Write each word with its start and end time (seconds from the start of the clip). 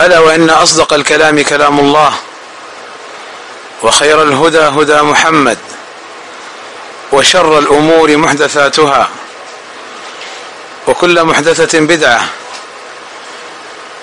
ألا 0.00 0.18
وإن 0.18 0.50
أصدق 0.50 0.92
الكلام 0.92 1.42
كلام 1.42 1.80
الله 1.80 2.12
وخير 3.82 4.22
الهدى 4.22 4.58
هدى 4.58 5.02
محمد 5.02 5.58
وشر 7.12 7.58
الأمور 7.58 8.16
محدثاتها 8.16 9.08
وكل 10.86 11.24
محدثة 11.24 11.80
بدعة 11.80 12.24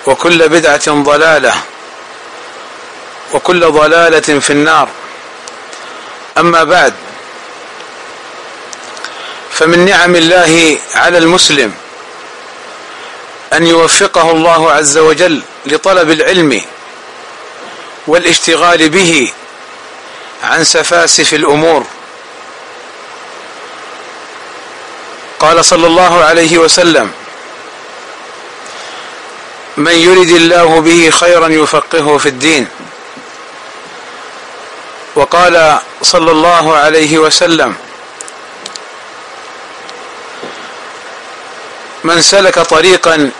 وكل 0.06 0.48
بدعة 0.48 1.02
ضلالة 1.02 1.54
وكل 3.34 3.72
ضلالة 3.72 4.40
في 4.40 4.50
النار. 4.50 4.88
أما 6.38 6.64
بعد 6.64 6.94
فمن 9.52 9.84
نعم 9.84 10.16
الله 10.16 10.78
على 10.94 11.18
المسلم 11.18 11.74
أن 13.52 13.66
يوفقه 13.66 14.30
الله 14.30 14.72
عز 14.72 14.98
وجل 14.98 15.42
لطلب 15.66 16.10
العلم 16.10 16.62
والاشتغال 18.06 18.88
به 18.88 19.32
عن 20.42 20.64
سفاسف 20.64 21.34
الأمور. 21.34 21.86
قال 25.40 25.64
صلى 25.64 25.86
الله 25.86 26.24
عليه 26.24 26.58
وسلم 26.58 27.12
من 29.76 29.92
يرد 29.92 30.28
الله 30.28 30.80
به 30.80 31.10
خيرا 31.10 31.48
يفقهه 31.48 32.18
في 32.18 32.28
الدين. 32.28 32.68
وقال 35.16 35.78
صلى 36.02 36.30
الله 36.30 36.76
عليه 36.76 37.18
وسلم 37.18 37.76
من 42.04 42.22
سلك 42.22 42.58
طريقا 42.58 43.30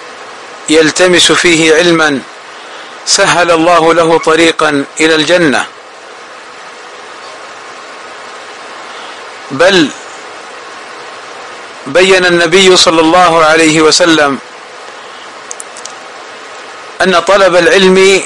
يلتمس 0.69 1.33
فيه 1.33 1.75
علما 1.75 2.21
سهل 3.07 3.51
الله 3.51 3.95
له 3.95 4.19
طريقا 4.19 4.85
إلى 5.01 5.15
الجنة. 5.15 5.67
بل 9.51 9.89
بين 11.87 12.27
النبي 12.27 12.77
صلى 12.77 13.01
الله 13.01 13.45
عليه 13.45 13.81
وسلم 13.81 14.39
أن 17.03 17.19
طلب 17.21 17.57
العلم 17.57 18.23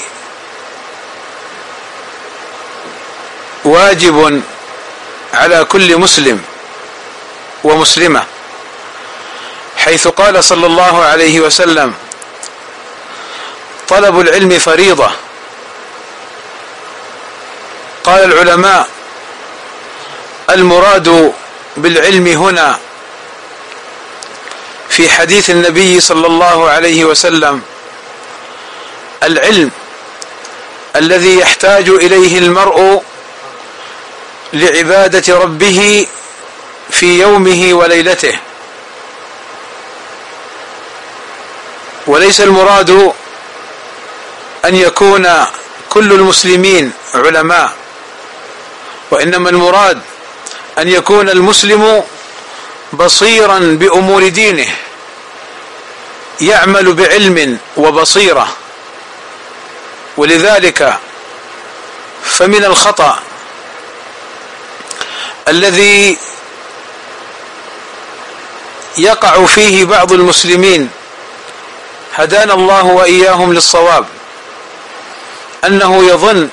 واجب 3.64 4.42
على 5.34 5.64
كل 5.64 5.96
مسلم 5.96 6.42
ومسلمة. 7.64 8.31
حيث 9.84 10.08
قال 10.08 10.44
صلى 10.44 10.66
الله 10.66 11.04
عليه 11.04 11.40
وسلم 11.40 11.94
طلب 13.88 14.20
العلم 14.20 14.58
فريضة. 14.58 15.10
قال 18.04 18.32
العلماء 18.32 18.88
المراد 20.50 21.32
بالعلم 21.76 22.26
هنا 22.26 22.78
في 24.88 25.10
حديث 25.10 25.50
النبي 25.50 26.00
صلى 26.00 26.26
الله 26.26 26.70
عليه 26.70 27.04
وسلم 27.04 27.62
العلم 29.22 29.70
الذي 30.96 31.38
يحتاج 31.38 31.88
إليه 31.88 32.38
المرء 32.38 33.02
لعبادة 34.52 35.38
ربه 35.38 36.06
في 36.90 37.18
يومه 37.18 37.68
وليلته. 37.72 38.38
وليس 42.06 42.40
المراد 42.40 43.12
أن 44.64 44.74
يكون 44.74 45.28
كل 45.90 46.12
المسلمين 46.12 46.92
علماء 47.14 47.72
وإنما 49.10 49.50
المراد 49.50 50.00
أن 50.78 50.88
يكون 50.88 51.28
المسلم 51.28 52.04
بصيرا 52.92 53.58
بأمور 53.58 54.28
دينه 54.28 54.66
يعمل 56.40 56.92
بعلم 56.92 57.58
وبصيرة. 57.76 58.48
ولذلك 60.16 60.98
فمن 62.24 62.64
الخطأ 62.64 63.18
الذي 65.48 66.18
يقع 68.98 69.46
فيه 69.46 69.84
بعض 69.84 70.12
المسلمين 70.12 70.90
هدانا 72.14 72.54
الله 72.54 72.84
وإياهم 72.84 73.52
للصواب. 73.52 74.06
أنه 75.64 76.04
يظن 76.04 76.48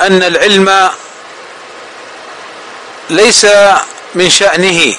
أن 0.00 0.22
العلم 0.22 0.90
ليس 3.10 3.46
من 4.14 4.30
شأنه 4.30 4.94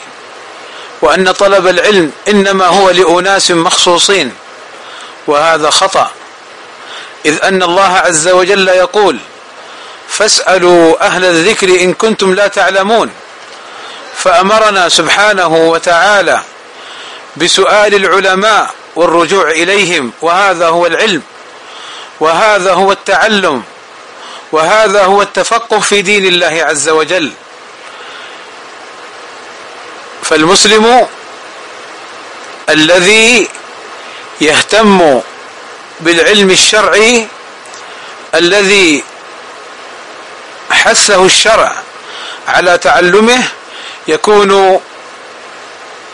وأن 1.01 1.31
طلب 1.31 1.67
العلم 1.67 2.11
إنما 2.27 2.65
هو 2.65 2.89
لأناس 2.89 3.51
مخصوصين 3.51 4.35
وهذا 5.27 5.69
خطأ. 5.69 6.11
إذ 7.25 7.43
أن 7.43 7.63
الله 7.63 7.93
عز 7.97 8.27
وجل 8.27 8.67
يقول 8.67 9.19
فاسألوا 10.09 11.05
أهل 11.05 11.25
الذكر 11.25 11.67
إن 11.67 11.93
كنتم 11.93 12.33
لا 12.33 12.47
تعلمون 12.47 13.11
فأمرنا 14.17 14.89
سبحانه 14.89 15.47
وتعالى 15.47 16.41
بسؤال 17.38 17.95
العلماء 17.95 18.69
والرجوع 18.95 19.50
إليهم 19.50 20.11
وهذا 20.22 20.67
هو 20.67 20.85
العلم 20.85 21.22
وهذا 22.19 22.73
هو 22.73 22.91
التعلم 22.91 23.63
وهذا 24.51 25.03
هو 25.03 25.22
التفقه 25.22 25.79
في 25.79 26.01
دين 26.01 26.25
الله 26.25 26.63
عز 26.63 26.89
وجل. 26.89 27.31
فالمسلم 30.23 31.07
الذي 32.69 33.47
يهتم 34.41 35.21
بالعلم 36.00 36.50
الشرعي 36.50 37.27
الذي 38.35 39.03
حثه 40.71 41.25
الشرع 41.25 41.75
على 42.47 42.77
تعلمه 42.77 43.44
يكون 44.07 44.81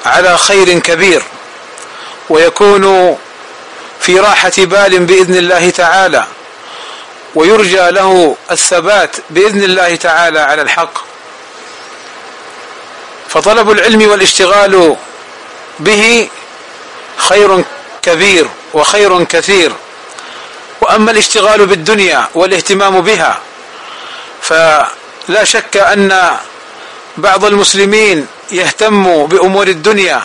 على 0.05 0.37
خير 0.37 0.79
كبير. 0.79 1.21
ويكون 2.29 3.17
في 3.99 4.19
راحة 4.19 4.51
بال 4.57 4.99
بإذن 4.99 5.35
الله 5.35 5.69
تعالى 5.69 6.25
ويرجى 7.35 7.89
له 7.91 8.35
الثبات 8.51 9.15
بإذن 9.29 9.63
الله 9.63 9.95
تعالى 9.95 10.39
على 10.39 10.61
الحق. 10.61 10.97
فطلب 13.29 13.71
العلم 13.71 14.09
والاشتغال 14.09 14.95
به 15.79 16.29
خير 17.17 17.63
كبير 18.01 18.47
وخير 18.73 19.23
كثير. 19.23 19.71
وأما 20.81 21.11
الاشتغال 21.11 21.65
بالدنيا 21.65 22.29
والاهتمام 22.35 23.01
بها 23.01 23.39
فلا 24.41 25.43
شك 25.43 25.77
أن 25.77 26.37
بعض 27.17 27.45
المسلمين 27.45 28.27
يهتم 28.51 29.25
بأمور 29.25 29.67
الدنيا 29.67 30.23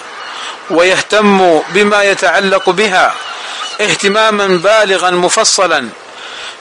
ويهتم 0.71 1.61
بما 1.69 2.03
يتعلق 2.03 2.71
بها 2.71 3.15
اهتماما 3.81 4.47
بالغا 4.47 5.11
مفصلا 5.11 5.89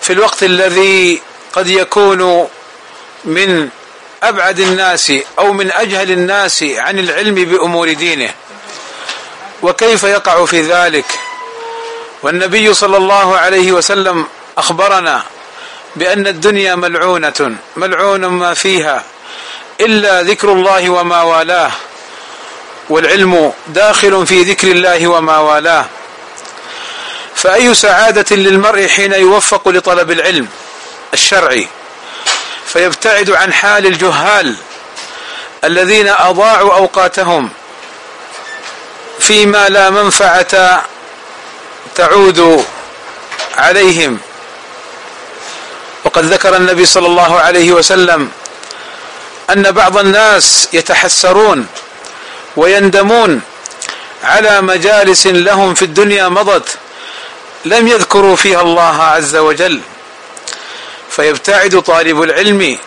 في 0.02 0.14
الوقت 0.14 0.44
الذي 0.44 1.22
قد 1.54 1.68
يكون 1.68 2.48
من 3.26 3.70
أبعد 4.24 4.60
الناس 4.60 5.14
أو 5.40 5.54
من 5.54 5.72
أجهل 5.72 6.12
الناس 6.12 6.64
عن 6.64 7.00
العلم 7.00 7.36
بأمور 7.36 7.94
دينه. 7.94 8.34
وكيف 9.62 10.04
يقع 10.04 10.46
في 10.46 10.62
ذلك؟ 10.62 11.06
والنبي 12.24 12.74
صلى 12.74 12.98
الله 12.98 13.38
عليه 13.38 13.72
وسلم 13.72 14.26
أخبرنا 14.58 15.24
بأن 15.96 16.28
الدنيا 16.28 16.76
ملعونة 16.76 17.56
ملعون 17.78 18.26
ما 18.26 18.54
فيها 18.54 19.04
إلا 19.82 20.22
ذكر 20.22 20.52
الله 20.52 20.90
وما 20.90 21.22
والاه. 21.22 21.72
والعلم 22.90 23.54
داخل 23.68 24.28
في 24.28 24.44
ذكر 24.44 24.68
الله 24.68 25.08
وما 25.08 25.38
والاه. 25.38 25.86
فأي 27.36 27.74
سعادة 27.74 28.36
للمرء 28.36 28.88
حين 28.88 29.14
يوفق 29.14 29.68
لطلب 29.68 30.12
العلم 30.12 30.48
الشرعي؟ 31.14 31.68
فيبتعد 32.66 33.30
عن 33.30 33.54
حال 33.54 33.86
الجهال 33.86 34.56
الذين 35.64 36.08
أضاعوا 36.08 36.74
أوقاتهم 36.74 37.50
فيما 39.20 39.70
لا 39.70 39.90
منفعة 39.90 40.84
تعود 41.96 42.66
عليهم. 43.58 44.20
وقد 46.04 46.26
ذكر 46.26 46.56
النبي 46.56 46.86
صلى 46.86 47.08
الله 47.08 47.40
عليه 47.40 47.72
وسلم 47.72 48.32
أن 49.50 49.72
بعض 49.72 49.98
الناس 49.98 50.70
يتحسرون 50.74 51.68
ويندمون 52.60 53.42
على 54.24 54.62
مجالس 54.62 55.28
لهم 55.28 55.74
في 55.74 55.82
الدنيا 55.86 56.30
مضت 56.30 56.78
لم 57.66 57.88
يذكروا 57.88 58.36
فيها 58.36 58.62
الله 58.62 59.04
عز 59.04 59.36
وجل. 59.36 59.82
فيبتعد 61.10 61.82
طالب 61.82 62.24
العلم 62.24 62.78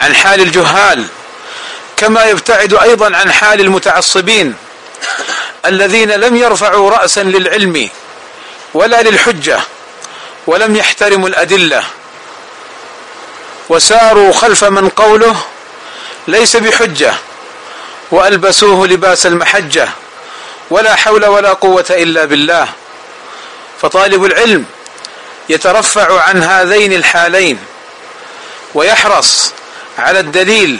عن 0.00 0.14
حال 0.14 0.40
الجهال 0.40 1.06
كما 1.96 2.24
يبتعد 2.24 2.74
أيضا 2.74 3.16
عن 3.16 3.32
حال 3.32 3.60
المتعصبين 3.60 4.54
الذين 5.66 6.10
لم 6.10 6.36
يرفعوا 6.36 6.90
رأسا 6.90 7.20
للعلم 7.20 7.90
ولا 8.74 9.02
للحجة 9.02 9.60
ولم 10.46 10.76
يحترموا 10.76 11.28
الأدلة. 11.28 11.82
وساروا 13.68 14.32
خلف 14.32 14.64
من 14.64 14.88
قوله 14.88 15.36
ليس 16.28 16.56
بحجة 16.56 17.14
وألبسوه 18.10 18.86
لباس 18.86 19.26
المحجة 19.26 19.88
ولا 20.70 20.94
حول 20.94 21.26
ولا 21.26 21.52
قوة 21.52 21.86
إلا 21.90 22.24
بالله. 22.24 22.68
فطالب 23.82 24.24
العلم 24.24 24.64
يترفع 25.48 26.20
عن 26.22 26.42
هذين 26.42 26.92
الحالين 26.92 27.58
ويحرص 28.74 29.52
على 29.98 30.20
الدليل 30.20 30.78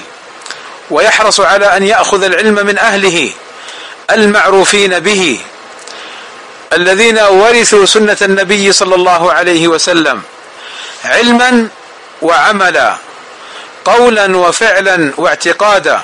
ويحرص 0.90 1.40
على 1.40 1.76
أن 1.76 1.82
يأخذ 1.82 2.22
العلم 2.22 2.66
من 2.66 2.78
أهله 2.78 3.30
المعروفين 4.10 4.98
به 5.00 5.40
الذين 6.72 7.18
ورثوا 7.18 7.86
سنة 7.86 8.16
النبي 8.22 8.72
صلى 8.72 8.94
الله 8.94 9.32
عليه 9.32 9.68
وسلم 9.68 10.22
علما 11.04 11.68
وعملا 12.22 12.96
قولا 13.84 14.36
وفعلا 14.36 15.12
واعتقادا. 15.16 16.02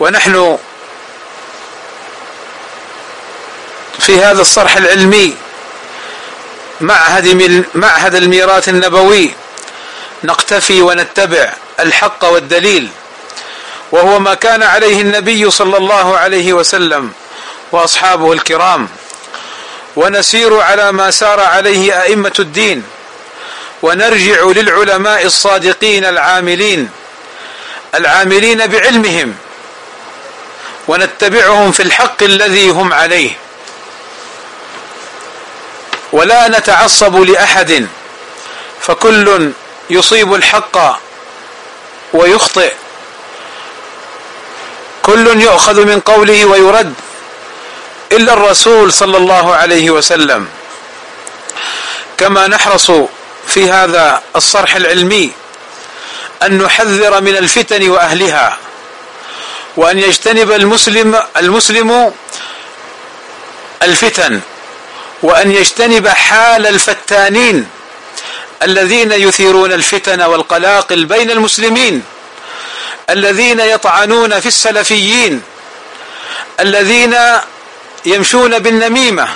ونحن 0.00 0.58
في 3.98 4.20
هذا 4.20 4.40
الصرح 4.40 4.76
العلمي 4.76 5.36
معهد 6.80 7.64
معهد 7.74 8.14
الميراث 8.14 8.68
النبوي 8.68 9.30
نقتفي 10.24 10.82
ونتبع 10.82 11.52
الحق 11.80 12.24
والدليل 12.24 12.88
وهو 13.92 14.18
ما 14.18 14.34
كان 14.34 14.62
عليه 14.62 15.00
النبي 15.00 15.50
صلى 15.50 15.76
الله 15.76 16.16
عليه 16.16 16.52
وسلم 16.52 17.12
وأصحابه 17.72 18.32
الكرام 18.32 18.88
ونسير 19.96 20.60
على 20.60 20.92
ما 20.92 21.10
سار 21.10 21.40
عليه 21.40 22.02
أئمة 22.02 22.32
الدين 22.38 22.84
ونرجع 23.82 24.44
للعلماء 24.44 25.26
الصادقين 25.26 26.04
العاملين 26.04 26.90
العاملين 27.94 28.66
بعلمهم 28.66 29.34
ونتبعهم 30.88 31.72
في 31.72 31.82
الحق 31.82 32.22
الذي 32.22 32.70
هم 32.70 32.92
عليه. 32.92 33.30
ولا 36.12 36.48
نتعصب 36.48 37.16
لأحد 37.16 37.86
فكل 38.80 39.52
يصيب 39.90 40.34
الحق 40.34 41.00
ويخطئ. 42.12 42.72
كل 45.02 45.40
يؤخذ 45.40 45.84
من 45.84 46.00
قوله 46.00 46.44
ويرد 46.44 46.94
إلا 48.12 48.32
الرسول 48.32 48.92
صلى 48.92 49.16
الله 49.16 49.54
عليه 49.54 49.90
وسلم. 49.90 50.48
كما 52.18 52.46
نحرص 52.46 52.90
في 53.46 53.70
هذا 53.70 54.22
الصرح 54.36 54.76
العلمي 54.76 55.32
أن 56.42 56.58
نحذر 56.58 57.20
من 57.20 57.36
الفتن 57.36 57.88
وأهلها. 57.90 58.58
وأن 59.76 59.98
يجتنب 59.98 60.52
المسلم 60.52 61.22
المسلم 61.36 62.12
الفتن 63.82 64.40
وأن 65.22 65.50
يجتنب 65.50 66.08
حال 66.08 66.66
الفتانين 66.66 67.68
الذين 68.62 69.12
يثيرون 69.12 69.72
الفتن 69.72 70.22
والقلاقل 70.22 71.04
بين 71.04 71.30
المسلمين 71.30 72.02
الذين 73.10 73.60
يطعنون 73.60 74.40
في 74.40 74.46
السلفيين 74.46 75.42
الذين 76.60 77.16
يمشون 78.04 78.58
بالنميمة 78.58 79.28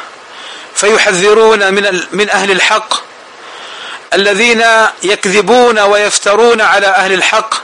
فيحذرون 0.74 1.74
من 1.74 2.02
من 2.12 2.30
أهل 2.30 2.50
الحق 2.50 3.10
الذين 4.14 4.64
يكذبون 5.02 5.78
ويفترون 5.78 6.60
على 6.60 6.86
أهل 6.86 7.12
الحق. 7.12 7.54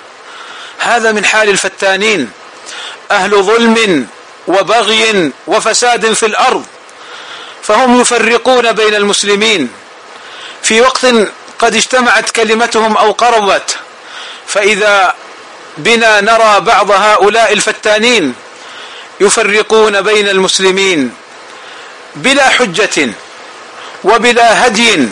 هذا 0.79 1.13
من 1.13 1.25
حال 1.25 1.49
الفتانين. 1.49 2.31
أهل 3.11 3.43
ظلم 3.43 4.07
وبغي 4.49 5.33
وفساد 5.47 6.13
في 6.13 6.27
الأرض. 6.27 6.65
فهم 7.63 8.01
يفرقون 8.01 8.73
بين 8.73 8.95
المسلمين. 8.95 9.71
في 10.63 10.81
وقت 10.81 11.07
قد 11.59 11.75
اجتمعت 11.75 12.31
كلمتهم 12.31 12.97
أو 12.97 13.13
قربت 13.13 13.77
فإذا 14.47 15.15
بنا 15.79 16.21
نرى 16.21 16.61
بعض 16.61 16.91
هؤلاء 16.91 17.53
الفتانين 17.53 18.35
يفرقون 19.21 20.01
بين 20.01 20.29
المسلمين 20.29 21.15
بلا 22.17 22.49
حجة 22.49 23.11
وبلا 24.05 24.67
هدي 24.67 25.09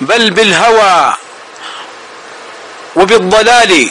بل 0.00 0.30
بالهوى 0.30 1.14
وبالضلال 2.96 3.90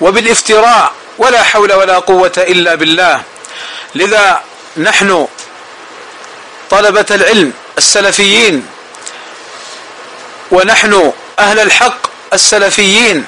وبالافتراء. 0.00 0.92
ولا 1.18 1.42
حول 1.42 1.72
ولا 1.72 1.98
قوة 1.98 2.32
إلا 2.38 2.74
بالله. 2.74 3.22
لذا 3.94 4.40
نحن 4.76 5.28
طلبة 6.70 7.06
العلم 7.10 7.52
السلفيين 7.78 8.66
ونحن 10.50 11.12
أهل 11.38 11.58
الحق 11.60 11.98
السلفيين 12.32 13.26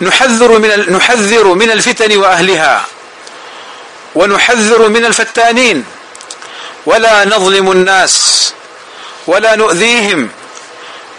نحذر 0.00 0.58
من 0.58 0.92
نحذر 0.92 1.44
من 1.44 1.70
الفتن 1.70 2.16
وأهلها 2.16 2.84
ونحذر 4.14 4.88
من 4.88 5.04
الفتانين. 5.04 5.84
ولا 6.86 7.24
نظلم 7.24 7.72
الناس 7.72 8.52
ولا 9.26 9.56
نؤذيهم 9.56 10.30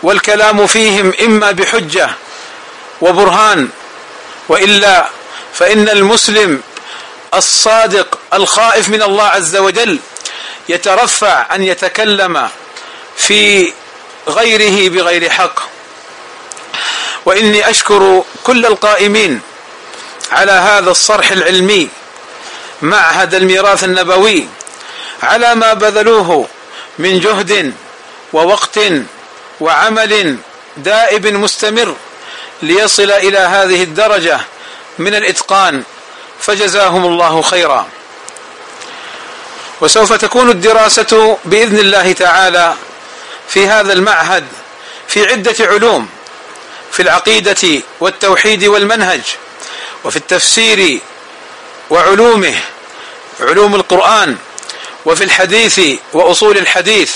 والكلام 0.03 0.67
فيهم 0.67 1.13
إما 1.21 1.51
بحجة 1.51 2.09
وبرهان 3.01 3.69
وإلا 4.49 5.09
فإن 5.53 5.89
المسلم 5.89 6.62
الصادق 7.34 8.20
الخائف 8.34 8.89
من 8.89 9.01
الله 9.01 9.24
عز 9.24 9.55
وجل 9.55 10.00
يترفع 10.70 11.55
أن 11.55 11.63
يتكلم 11.63 12.50
في 13.15 13.74
غيره 14.27 14.89
بغير 14.89 15.29
حق. 15.29 15.60
وإني 17.25 17.70
أشكر 17.70 18.24
كل 18.43 18.65
القائمين 18.65 19.41
على 20.31 20.51
هذا 20.51 20.91
الصرح 20.91 21.31
العلمي 21.31 21.89
معهد 22.81 23.36
الميراث 23.36 23.84
النبوي 23.84 24.48
على 25.24 25.55
ما 25.55 25.74
بذلوه 25.74 26.48
من 27.00 27.20
جهد 27.20 27.74
ووقت 28.34 28.79
وعمل 29.60 30.38
دائب 30.77 31.27
مستمر 31.27 31.96
ليصل 32.62 33.12
إلى 33.12 33.38
هذه 33.38 33.84
الدرجة 33.84 34.39
من 35.00 35.15
الإتقان 35.15 35.83
فجزاهم 36.39 37.05
الله 37.05 37.41
خيرا. 37.41 37.88
وسوف 39.81 40.13
تكون 40.13 40.50
الدراسة 40.50 41.38
بإذن 41.45 41.79
الله 41.79 42.12
تعالى 42.12 42.75
في 43.48 43.67
هذا 43.67 43.93
المعهد 43.93 44.48
في 45.07 45.25
عدة 45.27 45.55
علوم 45.60 46.10
في 46.91 47.01
العقيدة 47.01 47.81
والتوحيد 48.00 48.63
والمنهج 48.63 49.21
وفي 50.03 50.17
التفسير 50.17 51.00
وعلومه 51.89 52.55
علوم 53.39 53.75
القرآن 53.75 54.38
وفي 55.05 55.24
الحديث 55.24 55.81
وأصول 56.13 56.57
الحديث 56.57 57.15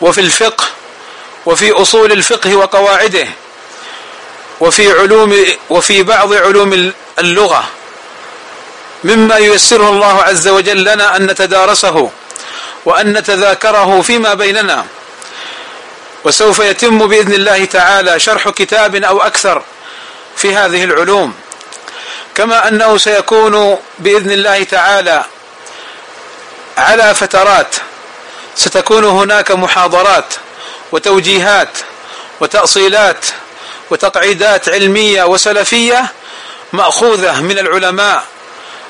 وفي 0.00 0.20
الفقه 0.20 0.64
وفي 1.46 1.72
أصول 1.72 2.12
الفقه 2.12 2.56
وقواعده. 2.56 3.28
وفي 4.64 4.92
علوم 5.00 5.44
وفي 5.70 6.02
بعض 6.02 6.32
علوم 6.32 6.92
اللغة. 7.18 7.64
مما 9.04 9.36
ييسره 9.36 9.88
الله 9.88 10.22
عز 10.22 10.48
وجل 10.48 10.84
لنا 10.84 11.16
أن 11.16 11.26
نتدارسه 11.26 12.10
وأن 12.84 13.12
نتذاكره 13.12 14.02
فيما 14.02 14.34
بيننا. 14.34 14.86
وسوف 16.24 16.58
يتم 16.58 17.06
بإذن 17.06 17.32
الله 17.32 17.64
تعالى 17.64 18.20
شرح 18.20 18.48
كتاب 18.48 18.96
أو 18.96 19.22
أكثر 19.22 19.62
في 20.36 20.56
هذه 20.56 20.84
العلوم. 20.84 21.34
كما 22.34 22.68
أنه 22.68 22.98
سيكون 22.98 23.78
بإذن 23.98 24.30
الله 24.30 24.64
تعالى 24.64 25.24
على 26.78 27.14
فترات 27.14 27.74
ستكون 28.56 29.04
هناك 29.04 29.50
محاضرات 29.50 30.34
وتوجيهات 30.92 31.68
وتأصيلات 32.40 33.26
وتقعيدات 33.90 34.68
علمية 34.68 35.24
وسلفية 35.24 36.12
مأخوذة 36.72 37.40
من 37.40 37.58
العلماء 37.58 38.24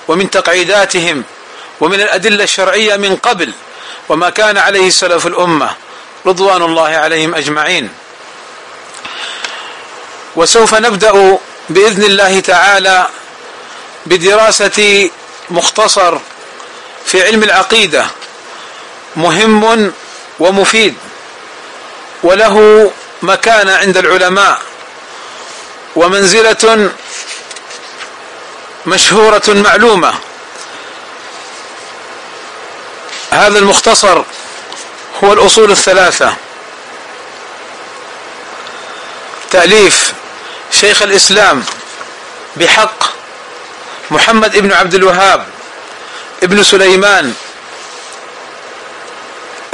ومن 0.08 0.30
تقعيداتهم 0.30 1.24
ومن 1.80 2.00
الأدلة 2.00 2.44
الشرعية 2.44 2.96
من 2.96 3.16
قبل 3.16 3.52
وما 4.08 4.30
كان 4.30 4.58
عليه 4.58 4.90
سلف 4.90 5.26
الأمة 5.26 5.70
رضوان 6.26 6.62
الله 6.62 6.88
عليهم 6.88 7.34
أجمعين. 7.34 7.90
وسوف 10.36 10.74
نبدأ 10.74 11.38
بإذن 11.68 12.02
الله 12.04 12.40
تعالى 12.40 13.06
بدراسة 14.06 15.10
مختصر 15.50 16.18
في 17.06 17.22
علم 17.22 17.42
العقيدة 17.42 18.06
مهم 19.16 19.92
ومفيد 20.40 20.94
وله 22.22 22.90
مكانة 23.22 23.72
عند 23.72 23.96
العلماء. 23.96 24.58
ومنزلة 25.96 26.90
مشهورة 28.86 29.42
معلومة. 29.48 30.14
هذا 33.30 33.58
المختصر 33.58 34.22
هو 35.24 35.32
الأصول 35.32 35.70
الثلاثة. 35.70 36.36
تأليف 39.50 40.12
شيخ 40.72 41.02
الإسلام 41.02 41.64
بحق 42.56 43.04
محمد 44.10 44.56
ابن 44.56 44.72
عبد 44.72 44.94
الوهاب 44.94 45.46
ابن 46.42 46.62
سليمان 46.62 47.34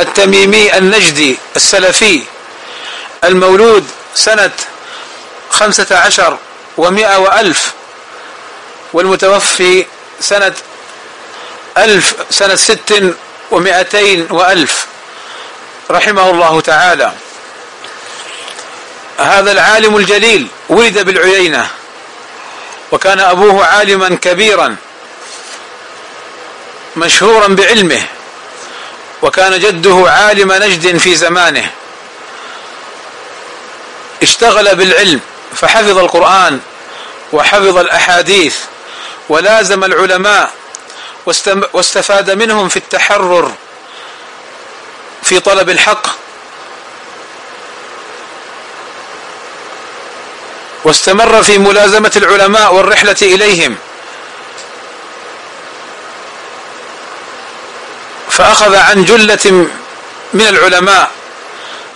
التميمي 0.00 0.79
النجدي 0.79 1.39
السلفي 1.57 2.23
المولود 3.25 3.89
سنة 4.15 4.50
خمسة 5.61 5.99
عشر 5.99 6.38
ومائة 6.76 7.17
وألف 7.17 7.73
والمتوفي 8.93 9.87
سنة 10.21 10.55
ألف 11.79 12.14
سنة 12.31 12.55
ست 12.55 13.14
ومائتين 13.50 14.26
وألف. 14.31 14.87
رحمه 15.90 16.31
الله 16.31 16.61
تعالى. 16.61 17.12
هذا 19.19 19.52
العالم 19.52 19.97
الجليل 19.97 20.47
ولد 20.69 20.99
بالعيينة 20.99 21.67
وكان 22.93 23.21
أبوه 23.21 23.67
عالما 23.67 24.19
كبيرا 24.23 24.76
مشهورا 26.97 27.49
بعلمه 27.49 28.02
وكان 29.23 29.61
جده 29.61 30.05
عالم 30.11 30.52
نجد 30.52 30.97
في 30.99 31.17
زمانه. 31.17 31.71
اشتغل 34.23 34.76
بالعلم 34.76 35.21
فحفظ 35.54 35.99
القرآن 35.99 36.61
وحفظ 37.33 37.76
الأحاديث 37.76 38.57
ولازم 39.28 39.85
العلماء 39.85 40.50
واستفاد 41.73 42.30
منهم 42.30 42.69
في 42.69 42.76
التحرر 42.76 43.52
في 45.23 45.40
طلب 45.40 45.71
الحق. 45.71 46.07
واستمر 50.85 51.42
في 51.42 51.59
ملازمة 51.59 52.12
العلماء 52.16 52.75
والرحلة 52.75 53.16
إليهم. 53.23 53.76
فأخذ 58.30 58.76
عن 58.76 59.04
جلة 59.04 59.69
من 60.33 60.49
العلماء 60.49 61.11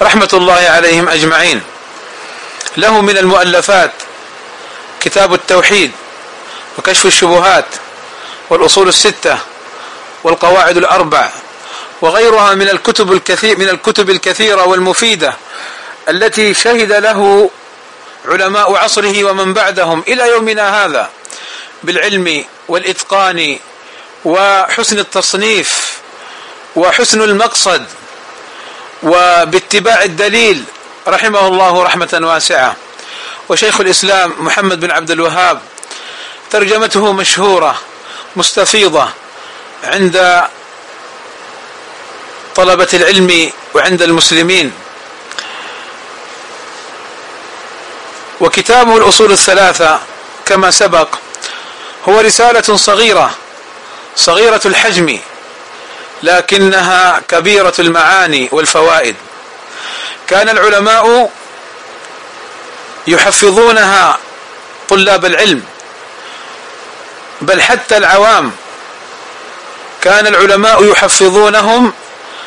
رحمة 0.03 0.29
الله 0.33 0.69
عليهم 0.69 1.09
أجمعين. 1.09 1.63
له 2.77 3.01
من 3.01 3.19
المؤلفات 3.19 3.91
كتاب 5.01 5.35
التوحيد 5.35 5.91
وكشف 6.79 7.07
الشبهات 7.07 7.65
والأصول 8.51 8.89
الستة 8.89 9.39
والقواعد 10.25 10.77
الأربع 10.77 11.31
وغيرها 12.01 12.55
من 12.55 12.69
الكتب 12.69 13.13
الكثير 13.13 13.59
من 13.59 13.69
الكتب 13.69 14.11
الكثيرة 14.11 14.67
والمفيدة 14.67 15.37
التي 16.09 16.55
شهد 16.55 16.93
له 16.93 17.51
علماء 18.25 18.77
عصره 18.77 19.25
ومن 19.25 19.55
بعدهم 19.55 20.05
إلى 20.09 20.29
يومنا 20.29 20.85
هذا 20.85 21.11
بالعلم 21.83 22.45
والإتقان 22.69 23.59
وحسن 24.25 24.99
التصنيف 24.99 25.99
وحسن 26.77 27.23
المقصد 27.23 27.85
وباتباع 29.03 30.03
الدليل 30.03 30.65
رحمه 31.09 31.49
الله 31.49 31.83
رحمة 31.83 32.21
واسعة. 32.23 32.77
وشيخ 33.49 33.81
الإسلام 33.81 34.35
محمد 34.39 34.81
بن 34.81 34.91
عبد 34.91 35.11
الوهاب 35.11 35.61
ترجمته 36.51 37.13
مشهورة 37.13 37.81
مستفيضة 38.37 39.09
عند 39.85 40.43
طلبة 42.57 42.89
العلم 42.95 43.53
وعند 43.75 44.03
المسلمين. 44.03 44.73
وكتابه 48.41 48.97
الأصول 48.97 49.33
الثلاثة 49.33 50.01
كما 50.47 50.71
سبق 50.71 51.09
هو 52.09 52.21
رسالة 52.21 52.77
صغيرة 52.77 53.31
صغيرة 54.17 54.61
الحجم 54.67 55.19
لكنها 56.23 57.21
كبيرة 57.29 57.75
المعاني 57.79 58.49
والفوائد. 58.53 59.17
كان 60.29 60.49
العلماء 60.49 61.31
يحفظونها 63.07 64.19
طلاب 64.89 65.25
العلم 65.25 65.63
بل 67.41 67.63
حتى 67.63 67.97
العوام 67.97 68.53
كان 70.03 70.27
العلماء 70.27 70.85
يحفظونهم 70.85 71.93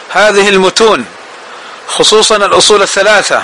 هذه 0.10 0.50
المتون 0.50 1.06
خصوصا 1.88 2.36
الأصول 2.36 2.82
الثلاثة. 2.82 3.44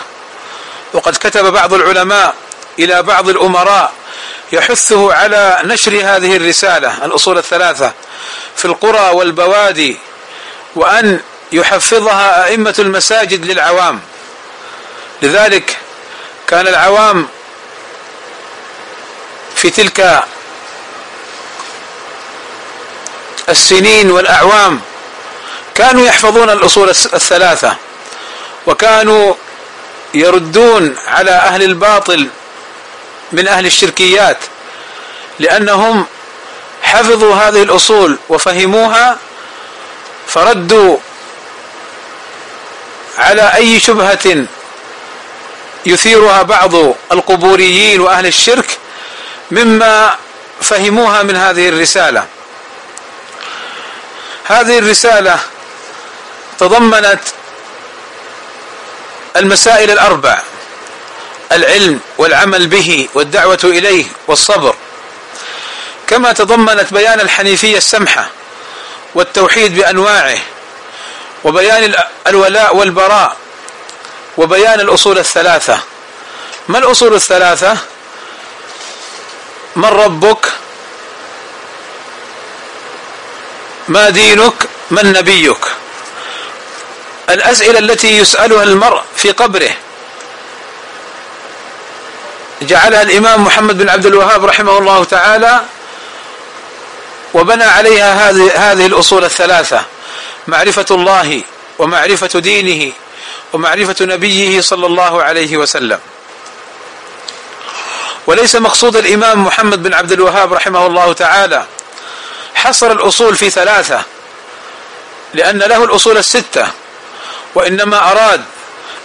وقد 0.93 1.15
كتب 1.15 1.45
بعض 1.45 1.73
العلماء 1.73 2.35
إلى 2.79 3.03
بعض 3.03 3.29
الأمراء 3.29 3.93
يحثه 4.51 5.13
على 5.13 5.59
نشر 5.63 5.91
هذه 5.91 6.35
الرسالة 6.35 7.05
الأصول 7.05 7.37
الثلاثة 7.37 7.93
في 8.55 8.65
القرى 8.65 9.09
والبوادي 9.09 9.97
وأن 10.75 11.19
يحفظها 11.51 12.45
أئمة 12.45 12.75
المساجد 12.79 13.45
للعوام. 13.45 13.99
لذلك 15.23 15.77
كان 16.47 16.67
العوام 16.67 17.27
في 19.55 19.69
تلك 19.69 20.23
السنين 23.49 24.11
والأعوام 24.11 24.81
كانوا 25.75 26.05
يحفظون 26.05 26.49
الأصول 26.49 26.89
الثلاثة 26.89 27.75
وكانوا 28.67 29.33
يردون 30.13 30.95
على 31.07 31.31
أهل 31.31 31.63
الباطل 31.63 32.27
من 33.31 33.47
أهل 33.47 33.65
الشركيات 33.65 34.37
لأنهم 35.39 36.05
حفظوا 36.81 37.35
هذه 37.35 37.63
الأصول 37.63 38.17
وفهموها 38.29 39.17
فردوا 40.27 40.97
على 43.17 43.55
أي 43.55 43.79
شبهة 43.79 44.47
يثيرها 45.85 46.41
بعض 46.41 46.75
القبوريين 47.11 47.99
وأهل 48.01 48.25
الشرك 48.25 48.77
مما 49.51 50.15
فهموها 50.61 51.23
من 51.23 51.35
هذه 51.35 51.69
الرسالة. 51.69 52.25
هذه 54.43 54.79
الرسالة 54.79 55.39
تضمنت 56.59 57.19
المسائل 59.35 59.91
الأربع 59.91 60.41
العلم 61.51 61.99
والعمل 62.17 62.67
به 62.67 63.09
والدعوة 63.13 63.59
إليه 63.63 64.05
والصبر. 64.27 64.75
كما 66.07 66.33
تضمنت 66.33 66.93
بيان 66.93 67.19
الحنيفية 67.19 67.77
السمحة 67.77 68.29
والتوحيد 69.15 69.75
بأنواعه 69.75 70.39
وبيان 71.43 71.93
الولاء 72.27 72.75
والبراء 72.75 73.37
وبيان 74.37 74.79
الأصول 74.79 75.17
الثلاثة. 75.17 75.79
ما 76.67 76.77
الأصول 76.77 77.13
الثلاثة؟ 77.13 77.77
من 79.75 79.85
ربك؟ 79.85 80.45
ما 83.87 84.09
دينك؟ 84.09 84.53
من 84.91 85.13
نبيك؟ 85.13 85.65
الأسئلة 87.29 87.79
التي 87.79 88.17
يسألها 88.17 88.63
المرء 88.63 89.01
في 89.15 89.31
قبره. 89.31 89.71
جعلها 92.61 93.01
الإمام 93.01 93.43
محمد 93.43 93.77
بن 93.77 93.89
عبد 93.89 94.05
الوهاب 94.05 94.45
رحمه 94.45 94.77
الله 94.77 95.03
تعالى 95.03 95.61
وبنى 97.33 97.63
عليها 97.63 98.29
هذه 98.29 98.51
هذه 98.55 98.85
الأصول 98.85 99.23
الثلاثة 99.23 99.83
معرفة 100.47 100.85
الله 100.91 101.41
ومعرفة 101.79 102.39
دينه 102.39 102.93
ومعرفة 103.53 103.95
نبيه 104.05 104.61
صلى 104.61 104.85
الله 104.85 105.23
عليه 105.23 105.57
وسلم. 105.57 105.99
وليس 108.27 108.55
مقصود 108.55 108.95
الإمام 108.95 109.43
محمد 109.43 109.83
بن 109.83 109.93
عبد 109.93 110.11
الوهاب 110.11 110.53
رحمه 110.53 110.85
الله 110.87 111.13
تعالى 111.13 111.65
حصر 112.55 112.91
الأصول 112.91 113.35
في 113.35 113.49
ثلاثة 113.49 114.01
لأن 115.33 115.59
له 115.59 115.83
الأصول 115.83 116.17
الستة 116.17 116.67
وإنما 117.55 118.11
أراد 118.11 118.43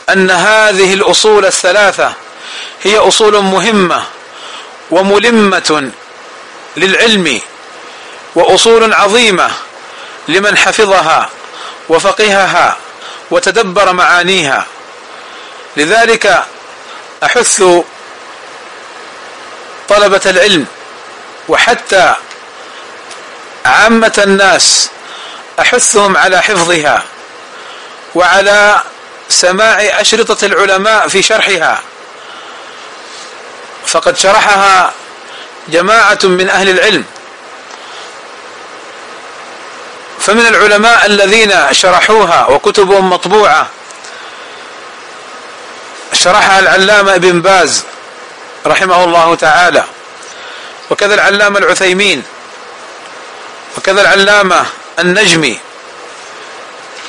أن 0.09 0.31
هذه 0.31 0.95
الأصول 0.95 1.45
الثلاثة 1.47 2.13
هي 2.83 2.99
أصول 2.99 3.43
مهمة 3.45 4.05
وملمة 4.91 5.91
للعلم 6.77 7.41
وأصول 8.35 8.95
عظيمة 8.95 9.51
لمن 10.29 10.57
حفظها 10.57 11.31
وفقهها. 11.89 12.77
وتدبر 13.31 13.93
معانيها. 13.93 14.67
لذلك 15.77 16.45
أحث 17.23 17.63
طلبة 19.89 20.21
العلم 20.27 20.67
وحتى 21.49 22.15
عامة 23.67 24.23
الناس 24.27 24.91
أحثهم 25.61 26.17
على 26.17 26.43
حفظها 26.43 27.03
وعلى 28.15 28.83
سماع 29.29 29.77
أشرطة 29.81 30.45
العلماء 30.47 31.09
في 31.09 31.23
شرحها. 31.23 31.81
فقد 33.87 34.17
شرحها 34.17 34.93
جماعة 35.69 36.19
من 36.23 36.49
أهل 36.51 36.69
العلم 36.69 37.05
فمن 40.29 40.47
العلماء 40.47 41.07
الذين 41.07 41.55
شرحوها 41.73 42.47
وكتبهم 42.47 43.11
مطبوعة 43.11 43.67
شرحها 46.13 46.59
العلامة 46.59 47.15
ابن 47.15 47.41
باز 47.43 47.85
رحمه 48.67 49.05
الله 49.05 49.35
تعالى 49.35 49.85
وكذا 50.91 51.15
العلامة 51.15 51.59
العثيمين 51.59 52.23
وكذا 53.79 54.01
العلامة 54.01 54.67
النجمي 54.99 55.59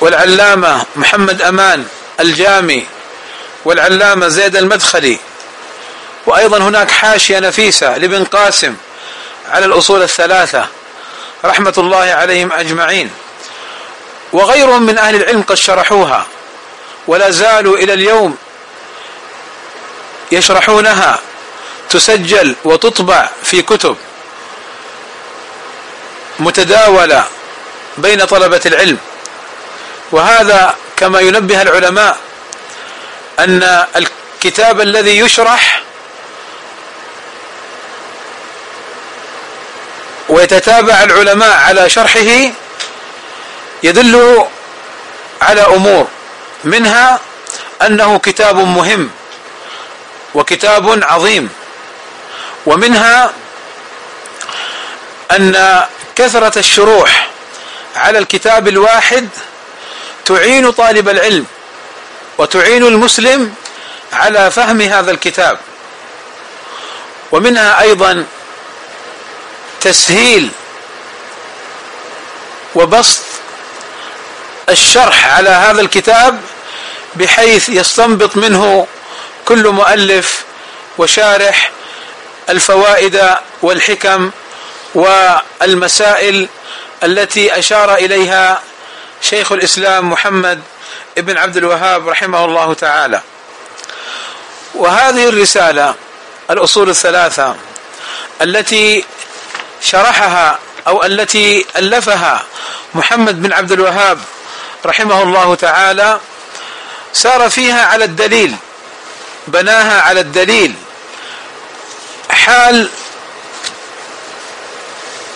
والعلامة 0.00 0.84
محمد 0.96 1.42
أمان 1.42 1.86
الجامي 2.20 2.86
والعلامة 3.64 4.28
زيد 4.28 4.56
المدخلي 4.56 5.18
وأيضا 6.26 6.58
هناك 6.58 6.90
حاشية 6.90 7.38
نفيسة 7.38 7.96
لابن 7.98 8.24
قاسم 8.24 8.76
على 9.50 9.66
الأصول 9.66 10.02
الثلاثة. 10.02 10.66
رحمة 11.44 11.74
الله 11.78 11.96
عليهم 11.96 12.52
أجمعين. 12.52 13.10
وغيرهم 14.32 14.82
من 14.82 14.98
أهل 14.98 15.14
العلم 15.14 15.42
قد 15.42 15.54
شرحوها 15.54 16.26
ولا 17.06 17.30
زالوا 17.30 17.76
إلى 17.76 17.94
اليوم 17.94 18.36
يشرحونها 20.32 21.18
تسجل 21.90 22.56
وتطبع 22.64 23.28
في 23.44 23.62
كتب 23.62 23.96
متداولة 26.38 27.24
بين 27.98 28.24
طلبة 28.24 28.60
العلم. 28.66 28.98
وهذا 30.12 30.74
كما 30.96 31.20
ينبه 31.20 31.62
العلماء 31.62 32.18
أن 33.38 33.84
الكتاب 33.96 34.80
الذي 34.80 35.18
يشرح 35.18 35.82
ويتتابع 40.30 41.02
العلماء 41.04 41.50
على 41.56 41.88
شرحه 41.88 42.50
يدل 43.82 44.44
على 45.42 45.60
أمور 45.60 46.08
منها 46.64 47.20
أنه 47.82 48.18
كتاب 48.18 48.56
مهم 48.56 49.10
وكتاب 50.34 51.04
عظيم 51.04 51.48
ومنها 52.66 53.32
أن 55.30 55.82
كثرة 56.16 56.58
الشروح 56.58 57.28
على 57.96 58.18
الكتاب 58.18 58.68
الواحد 58.68 59.28
تعين 60.24 60.70
طالب 60.70 61.08
العلم 61.08 61.46
وتعين 62.38 62.84
المسلم 62.84 63.54
على 64.12 64.50
فهم 64.50 64.80
هذا 64.80 65.10
الكتاب 65.10 65.58
ومنها 67.32 67.80
أيضا 67.80 68.26
تسهيل 69.80 70.50
وبسط 72.74 73.22
الشرح 74.68 75.26
على 75.26 75.50
هذا 75.50 75.80
الكتاب 75.80 76.40
بحيث 77.14 77.68
يستنبط 77.68 78.36
منه 78.36 78.86
كل 79.44 79.68
مؤلف 79.68 80.44
وشارح 80.98 81.70
الفوائد 82.48 83.28
والحكم 83.62 84.30
والمسائل 84.94 86.48
التي 87.02 87.58
أشار 87.58 87.94
إليها 87.94 88.62
شيخ 89.22 89.52
الإسلام 89.52 90.10
محمد 90.10 90.62
ابن 91.18 91.38
عبد 91.38 91.56
الوهاب 91.56 92.08
رحمه 92.08 92.44
الله 92.44 92.74
تعالى. 92.74 93.20
وهذه 94.74 95.28
الرسالة 95.28 95.94
الأصول 96.50 96.90
الثلاثة 96.90 97.56
التي 98.42 99.04
شرحها 99.90 100.58
أو 100.86 101.04
التي 101.04 101.66
ألفها 101.76 102.42
محمد 102.94 103.42
بن 103.42 103.52
عبد 103.52 103.72
الوهاب 103.72 104.18
رحمه 104.86 105.22
الله 105.22 105.54
تعالى 105.54 106.20
سار 107.12 107.50
فيها 107.50 107.86
على 107.86 108.04
الدليل 108.04 108.56
بناها 109.46 110.00
على 110.00 110.20
الدليل. 110.20 110.74
حال 112.30 112.88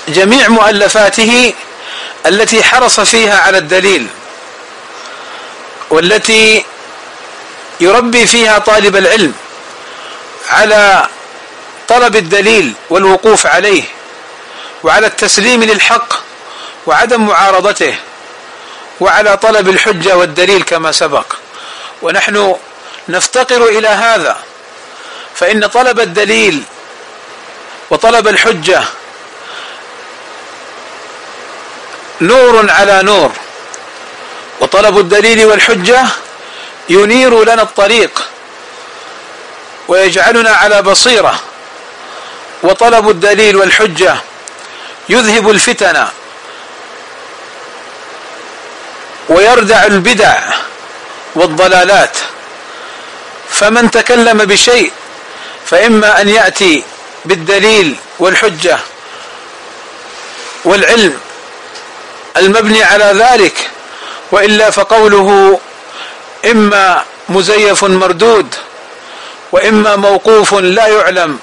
جميع 0.08 0.48
مؤلفاته 0.48 1.54
التي 2.26 2.62
حرص 2.62 3.00
فيها 3.00 3.38
على 3.40 3.58
الدليل 3.58 4.06
والتي 5.90 6.64
يربي 7.80 8.26
فيها 8.26 8.58
طالب 8.58 8.96
العلم 8.96 9.34
على 10.50 11.08
طلب 11.88 12.16
الدليل 12.16 12.72
والوقوف 12.90 13.46
عليه. 13.46 13.82
وعلى 14.84 15.06
التسليم 15.06 15.64
للحق 15.64 16.14
وعدم 16.86 17.26
معارضته 17.26 17.96
وعلى 19.00 19.36
طلب 19.36 19.68
الحجة 19.68 20.16
والدليل 20.16 20.62
كما 20.62 20.92
سبق. 20.92 21.24
ونحن 22.02 22.56
نفتقر 23.08 23.64
إلى 23.68 23.88
هذا. 23.88 24.36
فإن 25.34 25.66
طلب 25.66 26.00
الدليل 26.00 26.62
وطلب 27.90 28.28
الحجة 28.28 28.82
نور 32.20 32.70
على 32.70 33.02
نور 33.02 33.32
وطلب 34.60 34.98
الدليل 34.98 35.46
والحجة 35.46 36.06
ينير 36.88 37.44
لنا 37.44 37.62
الطريق 37.62 38.28
ويجعلنا 39.88 40.50
على 40.50 40.82
بصيرة. 40.82 41.40
وطلب 42.62 43.10
الدليل 43.10 43.56
والحجة 43.56 44.16
يذهب 45.08 45.50
الفتن 45.50 46.06
ويردع 49.28 49.84
البدع 49.84 50.38
والضلالات. 51.34 52.18
فمن 53.50 53.90
تكلم 53.90 54.38
بشيء 54.44 54.92
فإما 55.66 56.20
أن 56.20 56.28
يأتي 56.28 56.84
بالدليل 57.24 57.96
والحجة 58.18 58.78
والعلم 60.64 61.20
المبني 62.36 62.82
على 62.82 63.04
ذلك 63.04 63.70
وإلا 64.32 64.70
فقوله 64.70 65.60
إما 66.44 67.04
مزيف 67.28 67.84
مردود 67.84 68.54
وإما 69.52 69.96
موقوف 69.96 70.54
لا 70.54 70.86
يعلم 70.86 71.38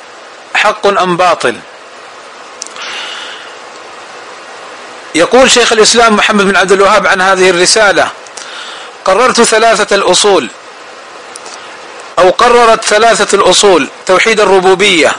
حق 0.55 0.87
أم 0.87 1.17
باطل. 1.17 1.55
يقول 5.15 5.51
شيخ 5.51 5.73
الإسلام 5.73 6.15
محمد 6.15 6.45
بن 6.45 6.55
عبد 6.55 6.71
الوهاب 6.71 7.07
عن 7.07 7.21
هذه 7.21 7.49
الرسالة 7.49 8.07
قررت 9.05 9.41
ثلاثة 9.41 9.95
الأصول 9.95 10.47
أو 12.19 12.29
قررت 12.29 12.85
ثلاثة 12.85 13.35
الأصول 13.35 13.87
توحيد 14.05 14.39
الربوبية 14.39 15.15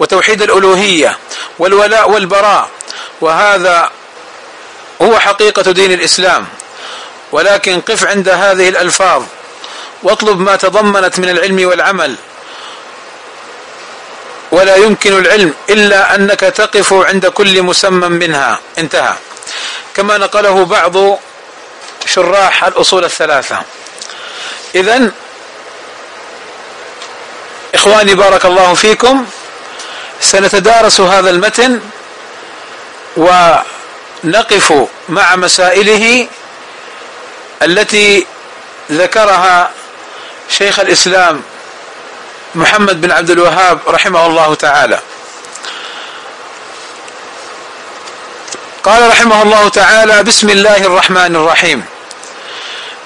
وتوحيد 0.00 0.42
الألوهية 0.42 1.18
والولاء 1.58 2.10
والبراء 2.10 2.68
وهذا 3.20 3.90
هو 5.02 5.18
حقيقة 5.18 5.72
دين 5.72 5.92
الإسلام. 5.92 6.46
ولكن 7.32 7.80
قف 7.80 8.04
عند 8.04 8.28
هذه 8.28 8.68
الألفاظ 8.68 9.22
واطلب 10.02 10.40
ما 10.40 10.56
تضمنت 10.56 11.18
من 11.18 11.28
العلم 11.28 11.68
والعمل. 11.68 12.14
ولا 14.52 14.76
يمكن 14.76 15.18
العلم 15.18 15.54
إلا 15.70 16.14
أنك 16.14 16.40
تقف 16.40 16.92
عند 16.92 17.26
كل 17.26 17.62
مسمى 17.62 18.08
منها. 18.08 18.58
انتهى. 18.78 19.14
كما 19.94 20.18
نقله 20.18 20.64
بعض 20.64 21.18
شراح 22.06 22.64
الأصول 22.64 23.04
الثلاثة. 23.04 23.62
إذا 24.74 25.10
إخواني 27.74 28.14
بارك 28.14 28.44
الله 28.44 28.74
فيكم 28.74 29.26
سنتدارس 30.20 31.00
هذا 31.00 31.30
المتن 31.30 31.80
ونقف 33.16 34.72
مع 35.08 35.36
مسائله 35.36 36.28
التي 37.62 38.26
ذكرها 38.90 39.70
شيخ 40.48 40.78
الإسلام 40.80 41.42
محمد 42.54 43.00
بن 43.00 43.10
عبد 43.10 43.30
الوهاب 43.30 43.78
رحمه 43.88 44.26
الله 44.26 44.54
تعالى. 44.54 45.00
قال 48.84 49.08
رحمه 49.08 49.42
الله 49.42 49.68
تعالى 49.68 50.22
بسم 50.22 50.50
الله 50.50 50.76
الرحمن 50.76 51.36
الرحيم. 51.36 51.84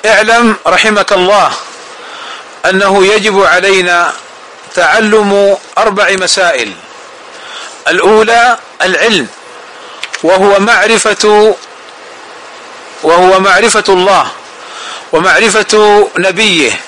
اعلم 0.06 0.56
رحمك 0.66 1.12
الله 1.12 1.52
أنه 2.64 3.06
يجب 3.06 3.42
علينا 3.44 4.12
تعلم 4.74 5.58
أربع 5.78 6.10
مسائل. 6.10 6.72
الأولى 7.88 8.58
العلم 8.82 9.28
وهو 10.22 10.58
معرفة 10.58 11.54
وهو 13.02 13.40
معرفة 13.40 13.84
الله 13.88 14.30
ومعرفة 15.12 16.08
نبيه 16.16 16.80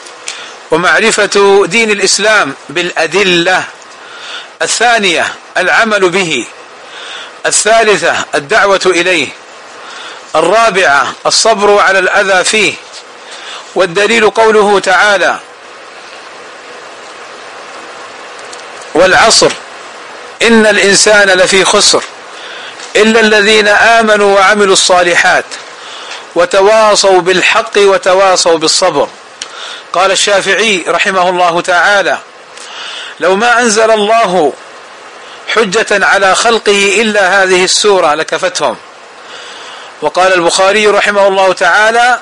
ومعرفة 0.71 1.67
دين 1.67 1.91
الإسلام 1.91 2.55
بالأدلة 2.69 3.65
الثانية 4.63 5.35
العمل 5.57 6.09
به. 6.09 6.47
الثالثة 7.47 8.25
الدعوة 8.35 8.81
إليه 8.87 9.29
الرابعة 10.37 11.13
الصبر 11.27 11.79
على 11.79 11.99
الأذى 11.99 12.45
فيه 12.45 12.75
والدليل 13.75 14.31
قوله 14.31 14.81
تعالى 14.81 15.39
والعصر 18.95 19.51
إن 20.43 20.67
الإنسان 20.67 21.29
لفي 21.29 21.65
خسر 21.65 22.03
إلا 22.97 23.21
الذين 23.21 23.69
آمنوا 23.69 24.37
وعملوا 24.37 24.73
الصالحات 24.73 25.45
وتواصوا 26.35 27.21
بالحق 27.21 27.73
وتواصوا 27.77 28.59
بالصبر. 28.59 29.09
قال 29.93 30.11
الشافعي 30.11 30.85
رحمه 30.89 31.29
الله 31.29 31.61
تعالى 31.61 32.19
لو 33.21 33.37
ما 33.37 33.61
أنزل 33.61 33.91
الله 33.91 34.53
حجة 35.55 36.07
على 36.07 36.35
خلقه 36.35 37.03
إلا 37.03 37.43
هذه 37.43 37.65
السورة 37.65 38.15
لكفتهم. 38.15 38.77
وقال 40.03 40.33
البخاري 40.33 40.87
رحمه 40.87 41.29
الله 41.29 41.53
تعالى 41.53 42.21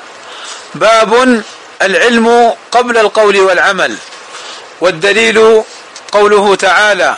باب 0.74 1.42
العلم 1.82 2.54
قبل 2.72 2.98
القول 2.98 3.40
والعمل 3.40 3.96
والدليل 4.80 5.62
قوله 6.12 6.54
تعالى 6.54 7.16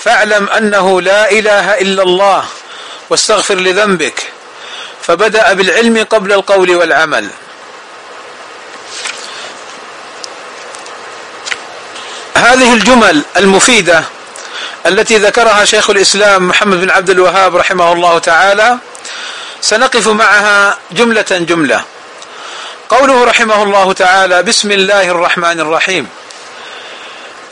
فاعلم 0.00 0.48
أنه 0.48 1.00
لا 1.00 1.30
إله 1.30 1.78
إلا 1.78 2.02
الله 2.02 2.44
واستغفر 3.10 3.54
لذنبك. 3.54 4.32
فبدأ 5.02 5.52
بالعلم 5.52 6.06
قبل 6.10 6.32
القول 6.32 6.76
والعمل. 6.76 7.28
هذه 12.34 12.74
الجمل 12.74 13.22
المفيدة 13.36 14.04
التي 14.86 15.16
ذكرها 15.16 15.64
شيخ 15.64 15.90
الإسلام 15.90 16.48
محمد 16.48 16.80
بن 16.80 16.90
عبد 16.90 17.10
الوهاب 17.10 17.56
رحمه 17.56 17.92
الله 17.92 18.18
تعالى 18.18 18.78
سنقف 19.60 20.08
معها 20.08 20.78
جملة 20.90 21.26
جملة. 21.30 21.84
قوله 22.88 23.24
رحمه 23.24 23.62
الله 23.62 23.92
تعالى 23.92 24.42
بسم 24.42 24.70
الله 24.70 25.02
الرحمن 25.02 25.60
الرحيم 25.60 26.08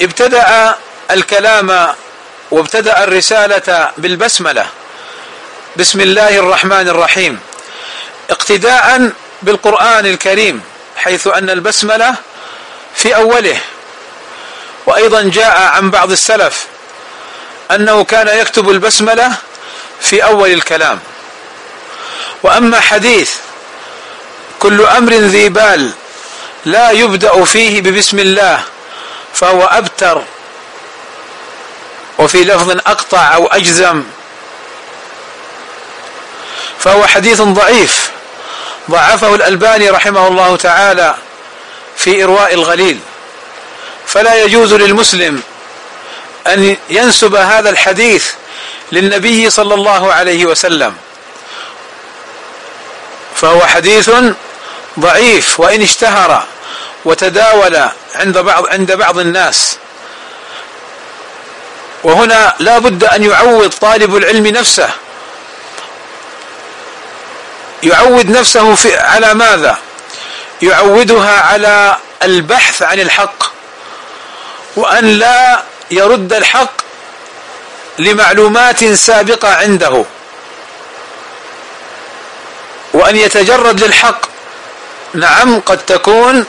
ابتدأ 0.00 0.74
الكلام 1.10 1.94
وابتدأ 2.50 3.04
الرسالة 3.04 3.90
بالبسملة. 3.98 4.66
بسم 5.76 6.00
الله 6.00 6.38
الرحمن 6.38 6.88
الرحيم 6.88 7.40
اقتداء 8.30 9.10
بالقرآن 9.42 10.06
الكريم 10.06 10.62
حيث 10.96 11.26
أن 11.26 11.50
البسملة 11.50 12.14
في 12.94 13.16
أوله. 13.16 13.60
وأيضا 14.86 15.22
جاء 15.22 15.62
عن 15.62 15.90
بعض 15.90 16.10
السلف 16.10 16.66
أنه 17.70 18.04
كان 18.04 18.38
يكتب 18.38 18.70
البسملة 18.70 19.32
في 20.00 20.24
أول 20.24 20.52
الكلام. 20.52 21.00
وأما 22.42 22.80
حديث 22.80 23.30
كل 24.58 24.82
أمر 24.86 25.12
ذي 25.12 25.48
بال 25.48 25.90
لا 26.64 26.90
يبدأ 26.90 27.44
فيه 27.44 27.80
ببسم 27.80 28.18
الله 28.18 28.62
فهو 29.34 29.64
أبتر 29.64 30.22
وفي 32.18 32.44
لفظ 32.44 32.70
أقطع 32.70 33.34
أو 33.34 33.46
أجزم 33.46 34.04
فهو 36.78 37.06
حديث 37.06 37.40
ضعيف. 37.40 38.10
ضعفه 38.90 39.34
الألباني 39.34 39.90
رحمه 39.90 40.28
الله 40.28 40.56
تعالى 40.56 41.14
في 41.96 42.24
إرواء 42.24 42.54
الغليل. 42.54 43.00
فلا 44.06 44.34
يجوز 44.44 44.74
للمسلم 44.74 45.42
أن 46.52 46.76
ينسب 46.90 47.34
هذا 47.34 47.70
الحديث 47.70 48.32
للنبي 48.92 49.50
صلى 49.50 49.74
الله 49.74 50.12
عليه 50.12 50.46
وسلم. 50.46 50.96
فهو 53.34 53.66
حديث 53.66 54.10
ضعيف 55.00 55.60
وإن 55.60 55.82
اشتهر 55.82 56.44
وتداول 57.04 57.88
عند 58.14 58.38
بعض 58.38 58.66
عند 58.66 58.92
بعض 58.92 59.18
الناس. 59.18 59.76
وهنا 62.04 62.54
لا 62.58 62.78
بد 62.78 63.04
أن 63.04 63.24
يعود 63.24 63.70
طالب 63.70 64.16
العلم 64.16 64.46
نفسه. 64.46 64.88
يعود 67.82 68.30
نفسه 68.30 68.74
في 68.74 68.96
على 68.96 69.34
ماذا؟ 69.34 69.78
يعودها 70.62 71.40
على 71.40 71.96
البحث 72.22 72.82
عن 72.82 73.00
الحق. 73.00 73.44
وأن 74.76 75.04
لا 75.04 75.62
يرد 75.90 76.32
الحق 76.32 76.72
لمعلومات 77.98 78.84
سابقة 78.84 79.54
عنده. 79.54 80.04
وأن 82.92 83.16
يتجرد 83.16 83.84
للحق. 83.84 84.20
نعم 85.14 85.60
قد 85.60 85.78
تكون 85.78 86.44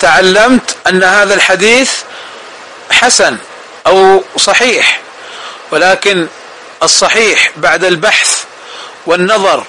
تعلمت 0.00 0.76
أن 0.86 1.02
هذا 1.04 1.34
الحديث 1.34 1.92
حسن 2.90 3.36
أو 3.86 4.24
صحيح 4.36 5.00
ولكن 5.70 6.26
الصحيح 6.82 7.50
بعد 7.56 7.84
البحث 7.84 8.44
والنظر 9.06 9.64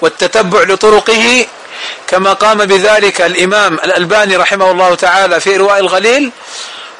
والتتبع 0.00 0.62
لطرقه 0.62 1.46
كما 2.06 2.32
قام 2.32 2.58
بذلك 2.64 3.20
الإمام 3.20 3.74
الألباني 3.74 4.36
رحمه 4.36 4.70
الله 4.70 4.94
تعالى 4.94 5.40
في 5.40 5.56
إرواء 5.56 5.78
الغليل 5.78 6.32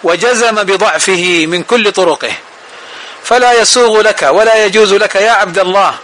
وجزم 0.03 0.63
بضعفه 0.63 1.47
من 1.47 1.63
كل 1.63 1.93
طرقه. 1.93 2.33
فلا 3.25 3.53
يسوغ 3.53 4.01
لك 4.01 4.23
ولا 4.23 4.65
يجوز 4.65 4.93
لك 4.95 5.15
يا 5.15 5.31
عبد 5.31 5.59
الله 5.59 5.95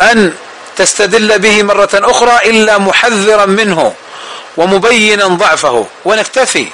أن 0.00 0.34
تستدل 0.76 1.38
به 1.38 1.62
مرة 1.62 1.90
أخرى 1.94 2.50
إلا 2.50 2.78
محذرا 2.78 3.46
منه 3.46 3.94
ومبينا 4.56 5.26
ضعفه. 5.26 5.86
ونكتفي 6.04 6.66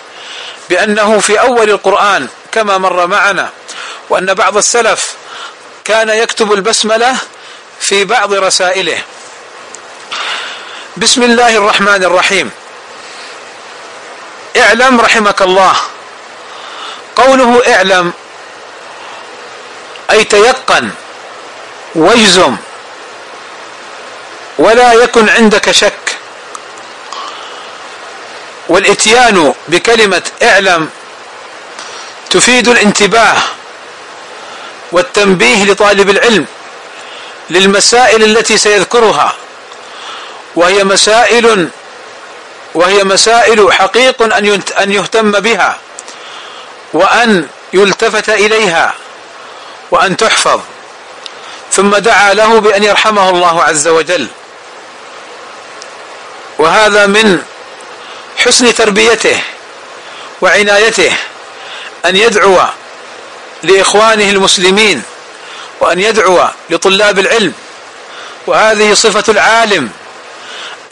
بأنه 0.70 1.18
في 1.18 1.40
أول 1.40 1.70
القرآن 1.70 2.28
كما 2.52 2.78
مر 2.78 3.06
معنا 3.06 3.50
وأن 4.10 4.34
بعض 4.34 4.56
السلف 4.56 5.12
كان 5.84 6.08
يكتب 6.08 6.52
البسملة 6.52 7.16
في 7.80 8.04
بعض 8.04 8.32
رسائله. 8.32 8.98
بسم 10.96 11.22
الله 11.22 11.56
الرحمن 11.56 12.04
الرحيم. 12.04 12.50
اعلم 14.58 15.00
رحمك 15.00 15.42
الله. 15.42 15.76
قوله 17.16 17.62
اعلم 17.74 18.12
أي 20.10 20.24
تيقن 20.24 20.90
واجزم 21.94 22.56
ولا 24.58 24.92
يكن 24.92 25.28
عندك 25.28 25.70
شك. 25.70 26.16
والاتيان 28.68 29.54
بكلمة 29.68 30.22
اعلم 30.42 30.88
تفيد 32.30 32.68
الانتباه 32.68 33.36
والتنبيه 34.92 35.64
لطالب 35.64 36.10
العلم 36.10 36.46
للمسائل 37.50 38.22
التي 38.22 38.58
سيذكرها 38.58 39.32
وهي 40.56 40.84
مسائل 40.84 41.68
وهي 42.76 43.04
مسائل 43.04 43.72
حقيق 43.72 44.22
أن 44.80 44.92
يهتم 44.92 45.30
بها 45.32 45.78
وأن 46.92 47.48
يلتفت 47.72 48.28
إليها 48.28 48.94
وأن 49.90 50.16
تحفظ. 50.16 50.60
ثم 51.72 51.96
دعا 51.96 52.34
له 52.34 52.60
بأن 52.60 52.84
يرحمه 52.84 53.30
الله 53.30 53.62
عز 53.62 53.88
وجل. 53.88 54.26
وهذا 56.58 57.06
من 57.06 57.42
حسن 58.36 58.74
تربيته 58.74 59.40
وعنايته 60.40 61.12
أن 62.06 62.16
يدعو 62.16 62.60
لإخوانه 63.62 64.30
المسلمين 64.30 65.02
وأن 65.80 66.00
يدعو 66.00 66.48
لطلاب 66.70 67.18
العلم. 67.18 67.52
وهذه 68.46 68.94
صفة 68.94 69.32
العالم. 69.32 69.90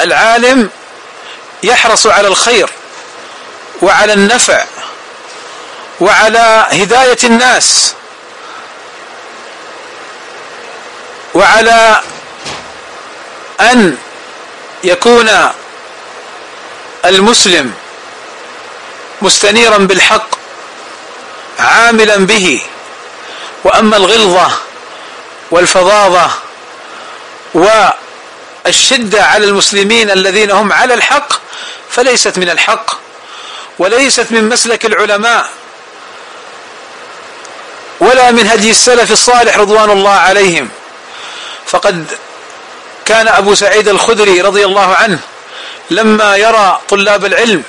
العالم 0.00 0.70
يحرص 1.64 2.06
على 2.06 2.28
الخير 2.28 2.70
وعلى 3.82 4.12
النفع 4.12 4.64
وعلى 6.00 6.66
هداية 6.70 7.18
الناس 7.24 7.94
وعلى 11.34 12.00
أن 13.60 13.96
يكون 14.84 15.30
المسلم 17.04 17.74
مستنيرا 19.22 19.78
بالحق 19.78 20.26
عاملا 21.58 22.16
به. 22.16 22.62
وأما 23.64 23.96
الغلظة 23.96 24.50
والفظاظة 25.50 26.30
والشدة 28.64 29.24
على 29.24 29.46
المسلمين 29.46 30.10
الذين 30.10 30.50
هم 30.50 30.72
على 30.72 30.94
الحق 30.94 31.32
فليست 31.90 32.38
من 32.38 32.50
الحق 32.50 32.90
وليست 33.78 34.26
من 34.30 34.48
مسلك 34.48 34.86
العلماء 34.86 35.48
ولا 38.00 38.30
من 38.30 38.46
هدي 38.46 38.70
السلف 38.70 39.12
الصالح 39.12 39.56
رضوان 39.56 39.90
الله 39.90 40.10
عليهم. 40.10 40.68
فقد 41.66 42.06
كان 43.04 43.28
أبو 43.28 43.54
سعيد 43.54 43.88
الخدري 43.88 44.40
رضي 44.40 44.64
الله 44.64 44.94
عنه 44.94 45.18
لما 45.90 46.36
يرى 46.36 46.80
طلاب 46.88 47.24
العلم 47.24 47.62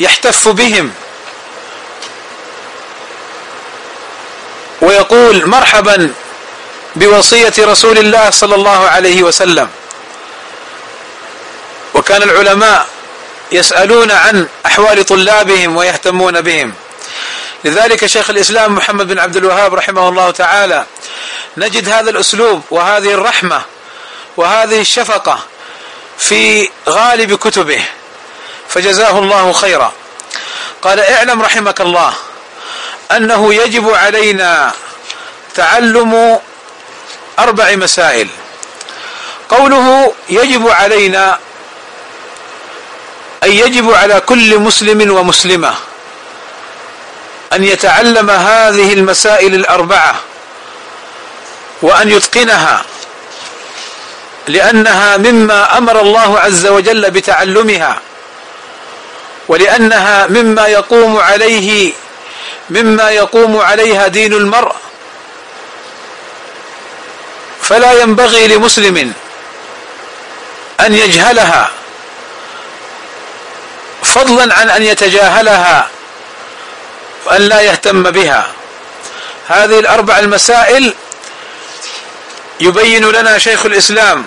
يحتف 0.00 0.48
بهم 0.48 0.92
ويقول 4.80 5.48
مرحبا 5.48 6.14
بوصية 6.96 7.52
رسول 7.58 7.98
الله 7.98 8.30
صلى 8.30 8.54
الله 8.54 8.88
عليه 8.88 9.22
وسلم. 9.22 9.68
وكان 11.94 12.22
العلماء 12.22 12.86
يسألون 13.52 14.10
عن 14.10 14.48
أحوال 14.66 15.06
طلابهم 15.06 15.76
ويهتمون 15.76 16.40
بهم. 16.40 16.74
لذلك 17.64 18.06
شيخ 18.06 18.30
الإسلام 18.30 18.74
محمد 18.74 19.08
بن 19.08 19.18
عبد 19.18 19.36
الوهاب 19.36 19.74
رحمه 19.74 20.08
الله 20.08 20.30
تعالى 20.30 20.84
نجد 21.56 21.88
هذا 21.88 22.10
الأسلوب 22.10 22.62
وهذه 22.70 23.12
الرحمة 23.12 23.62
وهذه 24.36 24.80
الشفقة 24.80 25.38
في 26.18 26.68
غالب 26.88 27.34
كتبه 27.38 27.84
فجزاه 28.68 29.18
الله 29.18 29.52
خيرا. 29.52 29.92
قال 30.82 31.00
اعلم 31.00 31.42
رحمك 31.42 31.80
الله 31.80 32.12
أنه 33.12 33.54
يجب 33.54 33.94
علينا 33.94 34.72
تعلم 35.54 36.40
أربع 37.38 37.74
مسائل. 37.74 38.28
قوله 39.48 40.12
يجب 40.28 40.68
علينا 40.68 41.38
أي 43.44 43.58
يجب 43.58 43.92
على 43.94 44.20
كل 44.20 44.58
مسلم 44.58 45.10
ومسلمة 45.16 45.74
أن 47.52 47.64
يتعلم 47.64 48.30
هذه 48.30 48.92
المسائل 48.92 49.54
الأربعة 49.54 50.14
وأن 51.82 52.10
يتقنها 52.10 52.82
لأنها 54.48 55.16
مما 55.16 55.78
أمر 55.78 56.00
الله 56.00 56.40
عز 56.40 56.66
وجل 56.66 57.10
بتعلمها 57.10 58.00
ولأنها 59.48 60.26
مما 60.26 60.66
يقوم 60.66 61.16
عليه 61.16 61.92
مما 62.70 63.10
يقوم 63.10 63.56
عليها 63.56 64.06
دين 64.06 64.32
المرء 64.32 64.74
فلا 67.68 67.92
ينبغي 67.92 68.46
لمسلم 68.48 69.12
أن 70.80 70.94
يجهلها 70.94 71.70
فضلا 74.02 74.54
عن 74.54 74.70
أن 74.70 74.82
يتجاهلها 74.82 75.88
وأن 77.26 77.42
لا 77.42 77.60
يهتم 77.60 78.02
بها. 78.02 78.46
هذه 79.48 79.78
الأربع 79.78 80.18
المسائل 80.18 80.94
يبين 82.60 83.04
لنا 83.10 83.38
شيخ 83.38 83.66
الإسلام 83.66 84.26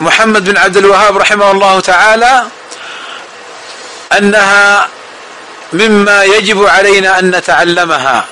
محمد 0.00 0.44
بن 0.44 0.56
عبد 0.56 0.76
الوهاب 0.76 1.16
رحمه 1.16 1.50
الله 1.50 1.80
تعالى 1.80 2.46
أنها 4.12 4.88
مما 5.72 6.24
يجب 6.24 6.66
علينا 6.66 7.18
أن 7.18 7.30
نتعلمها. 7.30 8.24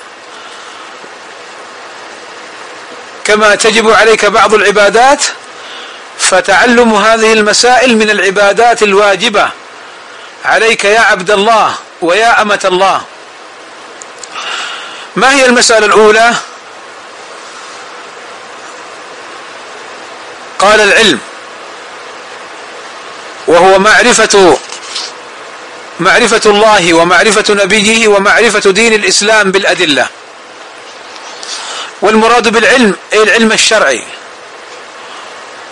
كما 3.25 3.55
تجب 3.55 3.91
عليك 3.91 4.25
بعض 4.25 4.53
العبادات 4.53 5.23
فتعلم 6.17 6.95
هذه 6.95 7.33
المسائل 7.33 7.97
من 7.97 8.09
العبادات 8.09 8.83
الواجبة. 8.83 9.49
عليك 10.45 10.85
يا 10.85 10.99
عبد 10.99 11.31
الله 11.31 11.75
ويا 12.01 12.41
أمة 12.41 12.59
الله. 12.65 13.01
ما 15.15 15.35
هي 15.35 15.45
المسألة 15.45 15.85
الأولى؟ 15.85 16.33
قال 20.59 20.81
العلم 20.81 21.19
وهو 23.47 23.79
معرفة 23.79 24.57
معرفة 25.99 26.41
الله 26.45 26.93
ومعرفة 26.93 27.53
نبيه 27.53 28.07
ومعرفة 28.07 28.71
دين 28.71 28.93
الإسلام 28.93 29.51
بالأدلة. 29.51 30.07
والمراد 32.01 32.47
بالعلم 32.47 32.95
أي 33.13 33.23
العلم 33.23 33.51
الشرعي. 33.51 34.03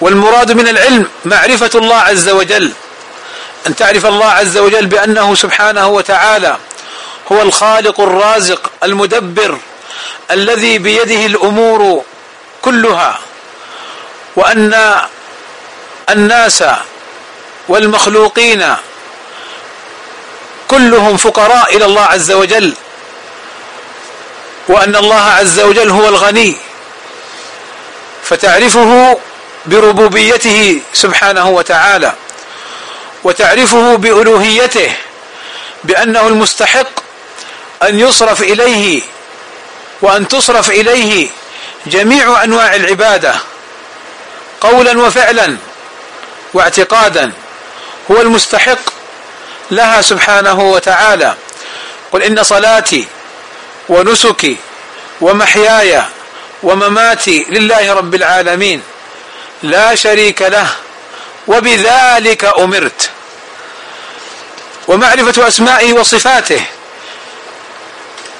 والمراد 0.02 0.52
من 0.52 0.68
العلم 0.68 1.08
معرفة 1.26 1.72
الله 1.76 1.96
عز 1.98 2.30
وجل. 2.30 2.72
أن 3.68 3.76
تعرف 3.76 4.06
الله 4.06 4.26
عز 4.26 4.58
وجل 4.58 4.86
بأنه 4.86 5.36
سبحانه 5.36 5.88
وتعالى 5.88 6.58
هو 7.32 7.42
الخالق 7.42 8.00
الرازق 8.00 8.72
المدبر 8.84 9.58
الذي 10.32 10.78
بيده 10.78 11.26
الأمور 11.26 12.04
كلها 12.62 13.20
وأن 14.36 14.96
الناس 16.10 16.64
والمخلوقين 17.68 18.76
كلهم 20.68 21.18
فقراء 21.18 21.76
إلى 21.78 21.86
الله 21.86 22.02
عز 22.02 22.32
وجل. 22.32 22.74
وأن 24.68 24.96
الله 24.96 25.22
عز 25.22 25.60
وجل 25.60 25.90
هو 25.90 26.10
الغني 26.10 26.56
فتعرفه 28.24 29.20
بربوبيته 29.66 30.82
سبحانه 30.94 31.50
وتعالى 31.50 32.14
وتعرفه 33.24 33.96
بألوهيته 33.96 34.96
بأنه 35.84 36.28
المستحق 36.28 36.88
أن 37.84 38.00
يصرف 38.00 38.42
إليه 38.42 39.02
وأن 40.02 40.28
تصرف 40.28 40.70
إليه 40.70 41.30
جميع 41.86 42.44
أنواع 42.44 42.76
العبادة 42.76 43.36
قولا 44.62 45.02
وفعلا 45.02 45.58
واعتقادا 46.54 47.32
هو 48.12 48.22
المستحق 48.22 48.80
لها 49.72 50.02
سبحانه 50.02 50.60
وتعالى. 50.60 51.36
قل 52.12 52.24
إن 52.24 52.44
صلاتي 52.44 53.08
ونسكي 53.90 54.58
ومحياي 55.22 56.04
ومماتي 56.64 57.46
لله 57.50 57.94
رب 57.94 58.16
العالمين. 58.16 58.82
لا 59.64 59.96
شريك 59.96 60.42
له 60.42 60.68
وبذلك 61.48 62.46
أمرت. 62.60 63.10
ومعرفة 64.88 65.48
أسمائه 65.48 65.94
وصفاته 65.94 66.62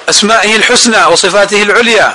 أسمائه 0.08 0.56
الحسنى 0.56 1.04
وصفاته 1.04 1.62
العليا 1.62 2.14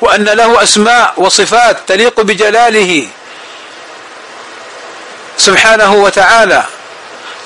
وأن 0.00 0.24
له 0.24 0.62
أسماء 0.62 1.14
وصفات 1.16 1.76
تليق 1.86 2.20
بجلاله 2.20 3.08
سبحانه 5.38 5.92
وتعالى 5.94 6.64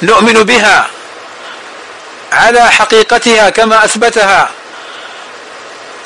نؤمن 0.02 0.42
بها 0.42 0.86
على 2.32 2.70
حقيقتها 2.70 3.50
كما 3.50 3.84
أثبتها. 3.84 4.50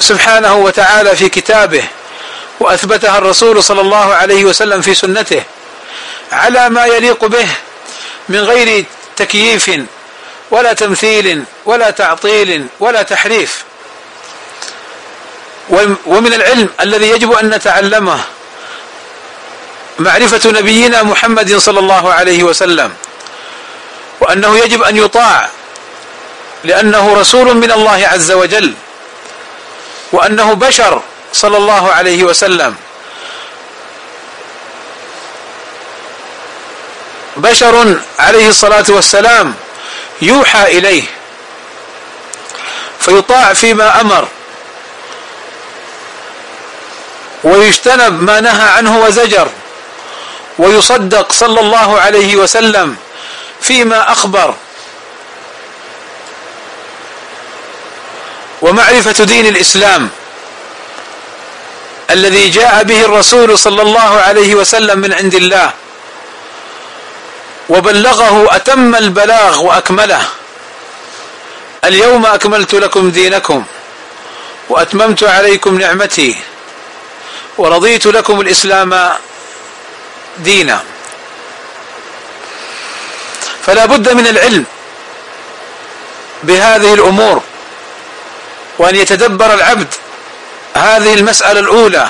سبحانه 0.01 0.55
وتعالى 0.55 1.17
في 1.17 1.29
كتابه 1.29 1.85
وأثبتها 2.61 3.19
الرسول 3.19 3.63
صلى 3.63 3.81
الله 3.81 4.15
عليه 4.15 4.45
وسلم 4.45 4.81
في 4.83 4.95
سنته 4.95 5.43
على 6.33 6.69
ما 6.69 6.87
يليق 6.87 7.25
به 7.25 7.49
من 8.29 8.39
غير 8.41 8.85
تكييف 9.17 9.71
ولا 10.51 10.73
تمثيل 10.73 11.45
ولا 11.65 11.91
تعطيل 11.91 12.67
ولا 12.81 13.03
تحريف. 13.03 13.65
ومن 16.07 16.35
العلم 16.35 16.69
الذي 16.81 17.09
يجب 17.11 17.33
أن 17.33 17.51
نتعلمه 17.51 18.21
معرفة 19.99 20.51
نبينا 20.51 21.03
محمد 21.03 21.57
صلى 21.57 21.79
الله 21.79 22.13
عليه 22.13 22.43
وسلم 22.43 22.95
وأنه 24.21 24.59
يجب 24.59 24.83
أن 24.83 24.97
يطاع 24.97 25.49
لأنه 26.65 27.15
رسول 27.15 27.55
من 27.57 27.73
الله 27.73 28.09
عز 28.09 28.33
وجل. 28.33 28.75
وأنه 30.13 30.53
بشر 30.53 31.03
صلى 31.33 31.57
الله 31.57 31.93
عليه 31.93 32.25
وسلم. 32.25 32.77
بشر 37.37 38.01
عليه 38.19 38.49
الصلاة 38.49 38.85
والسلام 38.89 39.55
يوحى 40.23 40.79
إليه 40.79 41.03
فيطاع 43.01 43.53
فيما 43.53 44.01
أمر 44.01 44.29
ويجتنب 47.45 48.23
ما 48.23 48.41
نهى 48.41 48.69
عنه 48.69 48.99
وزجر 48.99 49.49
ويصدق 50.59 51.33
صلى 51.33 51.61
الله 51.61 52.01
عليه 52.01 52.37
وسلم 52.37 52.97
فيما 53.61 54.13
أخبر. 54.13 54.55
ومعرفة 58.63 59.25
دين 59.25 59.47
الإسلام 59.47 60.09
الذي 62.11 62.49
جاء 62.49 62.83
به 62.83 63.05
الرسول 63.05 63.59
صلى 63.59 63.83
الله 63.83 64.21
عليه 64.21 64.55
وسلم 64.55 64.99
من 64.99 65.13
عند 65.13 65.35
الله 65.35 65.71
وبلغه 67.69 68.57
أتم 68.57 68.95
البلاغ 68.95 69.63
وأكمله. 69.63 70.23
اليوم 71.85 72.27
أكملت 72.27 72.75
لكم 72.75 73.11
دينكم 73.11 73.65
وأتممت 74.69 75.25
عليكم 75.25 75.79
نعمتي 75.79 76.37
ورضيت 77.59 78.07
لكم 78.07 78.41
الإسلام 78.41 79.11
دينا. 80.39 80.81
فلا 83.67 83.87
بد 83.87 84.13
من 84.13 84.27
العلم 84.27 84.65
بهذه 86.43 86.95
الأمور. 86.95 87.43
وأن 88.83 88.97
يتدبر 88.97 89.55
العبد. 89.55 89.95
هذه 90.75 91.15
المسألة 91.15 91.61
الأولى 91.61 92.09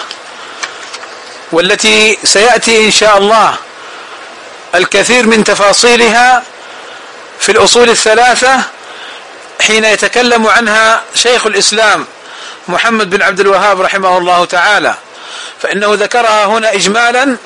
والتي 1.53 2.19
سيأتي 2.25 2.87
إن 2.87 2.91
شاء 2.91 3.19
الله 3.19 3.55
الكثير 4.75 5.27
من 5.27 5.45
تفاصيلها 5.45 6.43
في 7.41 7.53
الأصول 7.53 7.91
الثلاثة 7.91 8.61
حين 9.61 9.85
يتكلم 9.85 10.47
عنها 10.47 11.03
شيخ 11.15 11.47
الإسلام 11.47 12.07
محمد 12.69 13.11
بن 13.11 13.23
عبد 13.23 13.41
الوهاب 13.41 13.81
رحمه 13.81 14.19
الله 14.19 14.45
تعالى 14.45 14.95
فإنه 15.63 15.95
ذكرها 15.95 16.45
هنا 16.45 16.75
إجمالا 16.75 17.37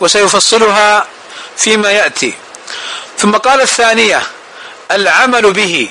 وسيفصلها 0.00 1.06
فيما 1.56 1.90
يأتي. 1.90 2.34
ثم 3.18 3.36
قال 3.36 3.60
الثانية 3.60 4.22
العمل 4.90 5.52
به. 5.52 5.88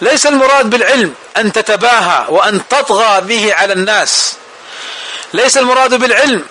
ليس 0.00 0.26
المراد 0.26 0.70
بالعلم 0.70 1.14
أن 1.36 1.52
تتباهى 1.52 2.24
وأن 2.28 2.68
تطغى 2.68 3.20
به 3.20 3.54
على 3.54 3.72
الناس. 3.72 4.34
ليس 5.34 5.58
المراد 5.58 5.94
بالعلم 5.94 6.44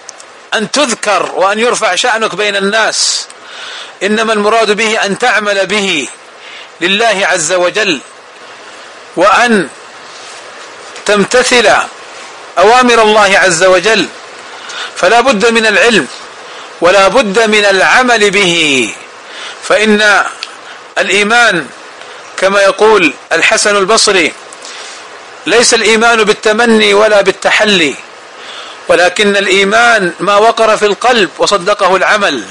أن 0.53 0.71
تذكر 0.71 1.31
وأن 1.35 1.59
يرفع 1.59 1.95
شأنك 1.95 2.35
بين 2.35 2.55
الناس. 2.55 3.27
إنما 4.03 4.33
المراد 4.33 4.71
به 4.71 5.05
أن 5.05 5.19
تعمل 5.19 5.65
به 5.65 6.07
لله 6.81 7.27
عز 7.27 7.53
وجل 7.53 7.99
وأن 9.15 9.69
تمتثل 11.05 11.67
أوامر 12.57 13.01
الله 13.01 13.39
عز 13.39 13.63
وجل. 13.63 14.07
فلا 14.95 15.21
بد 15.21 15.45
من 15.45 15.65
العلم 15.65 16.07
ولا 16.81 17.07
بد 17.07 17.39
من 17.39 17.65
العمل 17.65 18.31
به. 18.31 18.93
فإن 19.63 20.23
الإيمان 20.97 21.67
كما 22.37 22.61
يقول 22.61 23.13
الحسن 23.31 23.75
البصري 23.75 24.33
ليس 25.45 25.73
الإيمان 25.73 26.23
بالتمني 26.23 26.93
ولا 26.93 27.21
بالتحلي 27.21 27.95
ولكن 28.87 29.37
الإيمان 29.37 30.13
ما 30.19 30.35
وقر 30.35 30.77
في 30.77 30.85
القلب 30.85 31.29
وصدقه 31.37 31.95
العمل. 31.95 32.43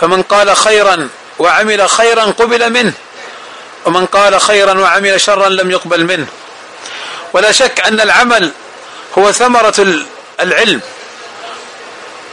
فمن 0.00 0.22
قال 0.22 0.56
خيرا 0.56 1.08
وعمل 1.38 1.88
خيرا 1.88 2.24
قبل 2.24 2.70
منه 2.70 2.92
ومن 3.84 4.06
قال 4.06 4.40
خيرا 4.40 4.80
وعمل 4.80 5.20
شرا 5.20 5.48
لم 5.48 5.70
يقبل 5.70 6.04
منه. 6.04 6.26
ولا 7.32 7.52
شك 7.52 7.80
أن 7.80 8.00
العمل 8.00 8.50
هو 9.18 9.32
ثمرة 9.32 10.04
العلم 10.40 10.80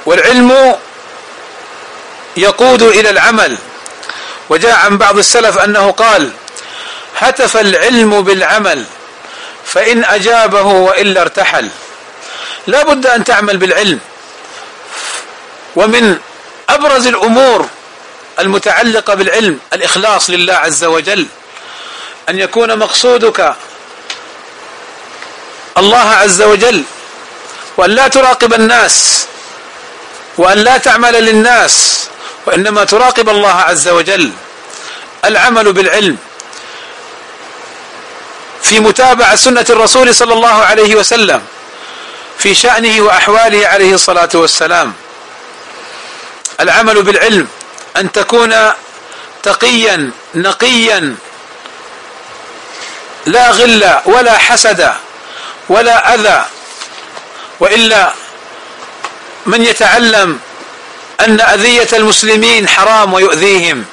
والعلم 0.05 0.75
يقود 2.37 2.81
إلى 2.81 3.09
العمل. 3.09 3.57
وجاء 4.49 4.75
عن 4.75 4.97
بعض 4.97 5.17
السلف 5.17 5.57
أنه 5.57 5.91
قال 5.91 6.31
هتف 7.29 7.57
العلم 7.57 8.21
بالعمل 8.21 8.85
فإن 9.65 10.03
أجابه 10.03 10.61
وإلا 10.61 11.21
ارتحل. 11.21 11.69
لا 12.67 12.83
بد 12.83 13.05
أن 13.07 13.23
تعمل 13.23 13.57
بالعلم. 13.57 13.99
ومن 15.75 16.17
أبرز 16.69 17.07
الأمور 17.07 17.67
المتعلقة 18.39 19.13
بالعلم 19.13 19.59
الإخلاص 19.73 20.29
لله 20.29 20.53
عز 20.53 20.83
وجل 20.83 21.25
أن 22.29 22.39
يكون 22.39 22.79
مقصودك 22.79 23.55
الله 25.77 26.09
عز 26.09 26.41
وجل 26.41 26.83
وأن 27.77 27.89
لا 27.89 28.07
تراقب 28.07 28.53
الناس 28.53 29.25
وأن 30.37 30.57
لا 30.57 30.77
تعمل 30.77 31.13
للناس 31.13 32.07
وإنما 32.45 32.83
تراقب 32.83 33.29
الله 33.29 33.53
عز 33.53 33.87
وجل. 33.87 34.31
العمل 35.25 35.73
بالعلم 35.73 36.17
في 38.63 38.79
متابعة 38.79 39.35
سنة 39.35 39.65
الرسول 39.69 40.15
صلى 40.15 40.33
الله 40.33 40.63
عليه 40.65 40.95
وسلم 40.95 41.41
في 42.37 42.55
شأنه 42.55 43.01
وأحواله 43.01 43.67
عليه 43.67 43.93
الصلاة 43.93 44.29
والسلام. 44.33 44.93
العمل 46.59 47.03
بالعلم 47.03 47.47
أن 47.97 48.11
تكون 48.11 48.55
تقيا 49.43 50.11
نقيا 50.35 51.15
لا 53.25 53.51
غل 53.51 53.99
ولا 54.05 54.37
حسد 54.37 54.93
ولا 55.69 56.13
أذى 56.15 56.45
وإلا 57.59 58.13
من 59.45 59.65
يتعلم 59.65 60.39
أن 61.19 61.41
أذية 61.41 61.87
المسلمين 61.93 62.67
حرام 62.67 63.13
ويؤذيهم. 63.13 63.85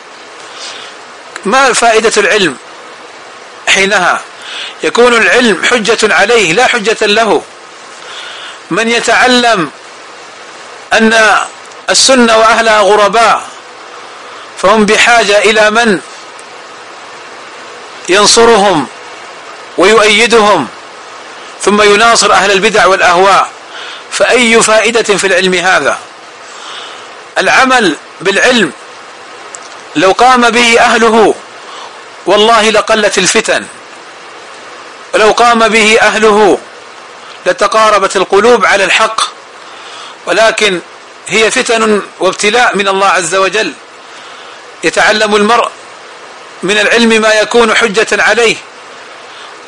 ما 1.45 1.73
فائدة 1.73 2.13
العلم 2.17 2.57
حينها؟ 3.69 4.21
يكون 4.83 5.15
العلم 5.15 5.65
حجة 5.65 6.15
عليه 6.15 6.53
لا 6.53 6.67
حجة 6.67 7.07
له. 7.07 7.43
من 8.71 8.89
يتعلم 8.89 9.71
أن 10.93 11.37
السنة 11.91 12.39
وأهلها 12.39 12.81
غرباء 12.81 13.43
فهم 14.59 14.87
بحاجة 14.87 15.39
إلى 15.39 15.71
من؟ 15.71 16.01
ينصرهم 18.09 18.87
ويؤيدهم 19.79 20.69
ثم 21.63 21.83
يناصر 21.83 22.33
أهل 22.33 22.51
البدع 22.51 22.87
والأهواء. 22.87 23.49
فأي 24.13 24.63
فائدة 24.63 25.17
في 25.17 25.27
العلم 25.27 25.55
هذا؟ 25.55 25.99
العمل 27.39 27.97
بالعلم 28.21 28.73
لو 29.97 30.13
قام 30.13 30.51
به 30.51 30.81
أهله 30.81 31.35
والله 32.27 32.71
لقلت 32.71 33.19
الفتن. 33.19 33.67
ولو 35.15 35.33
قام 35.33 35.69
به 35.69 35.99
أهله 36.01 36.59
لتقاربت 37.47 38.17
القلوب 38.17 38.67
على 38.67 38.85
الحق. 38.85 39.21
ولكن 40.27 40.81
هي 41.29 41.51
فتن 41.51 42.03
وابتلاء 42.21 42.77
من 42.77 42.89
الله 42.89 43.07
عز 43.07 43.35
وجل. 43.35 43.73
يتعلم 44.85 45.37
المرء 45.37 45.69
من 46.63 46.79
العلم 46.79 47.09
ما 47.09 47.33
يكون 47.33 47.77
حجة 47.77 48.23
عليه 48.23 48.57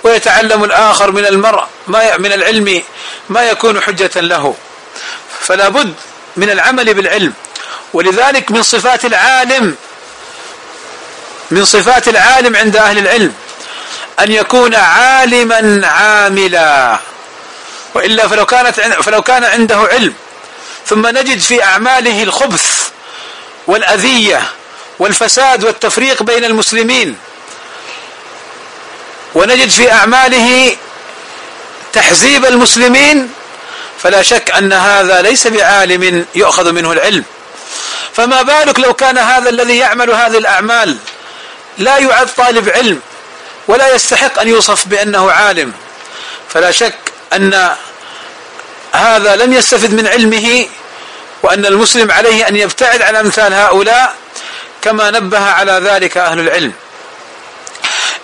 ويتعلم 0.04 0.64
الآخر 0.64 1.10
من 1.10 1.26
المرء 1.26 1.64
ما 1.86 2.16
من 2.16 2.32
العلم 2.32 2.82
ما 3.28 3.48
يكون 3.48 3.80
حجة 3.80 4.20
له. 4.20 4.54
فلا 5.40 5.68
بد 5.68 5.94
من 6.36 6.50
العمل 6.50 6.94
بالعلم. 6.94 7.32
ولذلك 7.92 8.50
من 8.50 8.62
صفات 8.62 9.04
العالم 9.04 9.76
من 11.50 11.64
صفات 11.64 12.08
العالم 12.08 12.56
عند 12.56 12.76
أهل 12.76 12.98
العلم. 12.98 13.34
أن 14.20 14.32
يكون 14.32 14.74
عالما 14.74 15.86
عاملا. 15.86 16.98
وإلا 17.94 18.28
فلو 18.28 18.46
كانت 18.46 18.80
فلو 18.80 19.22
كان 19.22 19.44
عنده 19.44 19.76
علم 19.76 20.14
ثم 20.86 21.06
نجد 21.06 21.38
في 21.38 21.64
أعماله 21.64 22.22
الخبث 22.22 22.88
والأذية 23.66 24.42
والفساد 24.98 25.64
والتفريق 25.64 26.22
بين 26.22 26.44
المسلمين 26.44 27.16
ونجد 29.34 29.70
في 29.70 29.92
أعماله 29.92 30.76
تحزيب 31.92 32.44
المسلمين 32.44 33.32
فلا 34.02 34.22
شك 34.22 34.50
أن 34.50 34.72
هذا 34.72 35.22
ليس 35.22 35.46
بعالم 35.46 36.26
يؤخذ 36.34 36.72
منه 36.72 36.92
العلم. 36.92 37.24
فما 38.14 38.42
بالك 38.42 38.80
لو 38.80 38.94
كان 38.94 39.18
هذا 39.18 39.48
الذي 39.48 39.76
يعمل 39.76 40.10
هذه 40.10 40.38
الأعمال 40.38 40.96
لا 41.78 41.98
يعد 41.98 42.26
طالب 42.26 42.68
علم؟ 42.68 43.00
ولا 43.68 43.94
يستحق 43.94 44.40
أن 44.40 44.48
يوصف 44.48 44.86
بأنه 44.86 45.30
عالم. 45.32 45.72
فلا 46.48 46.70
شك 46.70 46.94
أن 47.32 47.76
هذا 48.92 49.36
لم 49.36 49.52
يستفد 49.52 49.94
من 49.94 50.06
علمه 50.06 50.66
وأن 51.42 51.66
المسلم 51.66 52.10
عليه 52.10 52.48
أن 52.48 52.56
يبتعد 52.56 53.02
عن 53.02 53.16
أمثال 53.16 53.54
هؤلاء 53.54 54.14
كما 54.82 55.10
نبه 55.10 55.38
على 55.38 55.72
ذلك 55.72 56.16
أهل 56.16 56.40
العلم. 56.40 56.72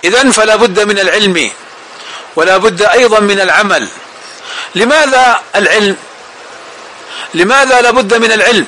إذا 0.03 0.31
فلا 0.31 0.55
بد 0.55 0.79
من 0.79 0.99
العلم 0.99 1.51
ولا 2.35 2.57
بد 2.57 2.81
أيضا 2.81 3.19
من 3.19 3.39
العمل. 3.39 3.87
لماذا 4.75 5.39
العلم؟ 5.55 5.97
لماذا 7.33 7.81
لابد 7.81 8.13
من 8.13 8.31
العلم؟ 8.31 8.67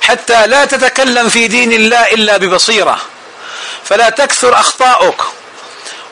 حتى 0.00 0.46
لا 0.46 0.64
تتكلم 0.64 1.28
في 1.28 1.48
دين 1.48 1.72
الله 1.72 2.02
إلا 2.12 2.36
ببصيرة. 2.36 3.00
فلا 3.84 4.10
تكثر 4.10 4.54
أخطاؤك. 4.54 5.20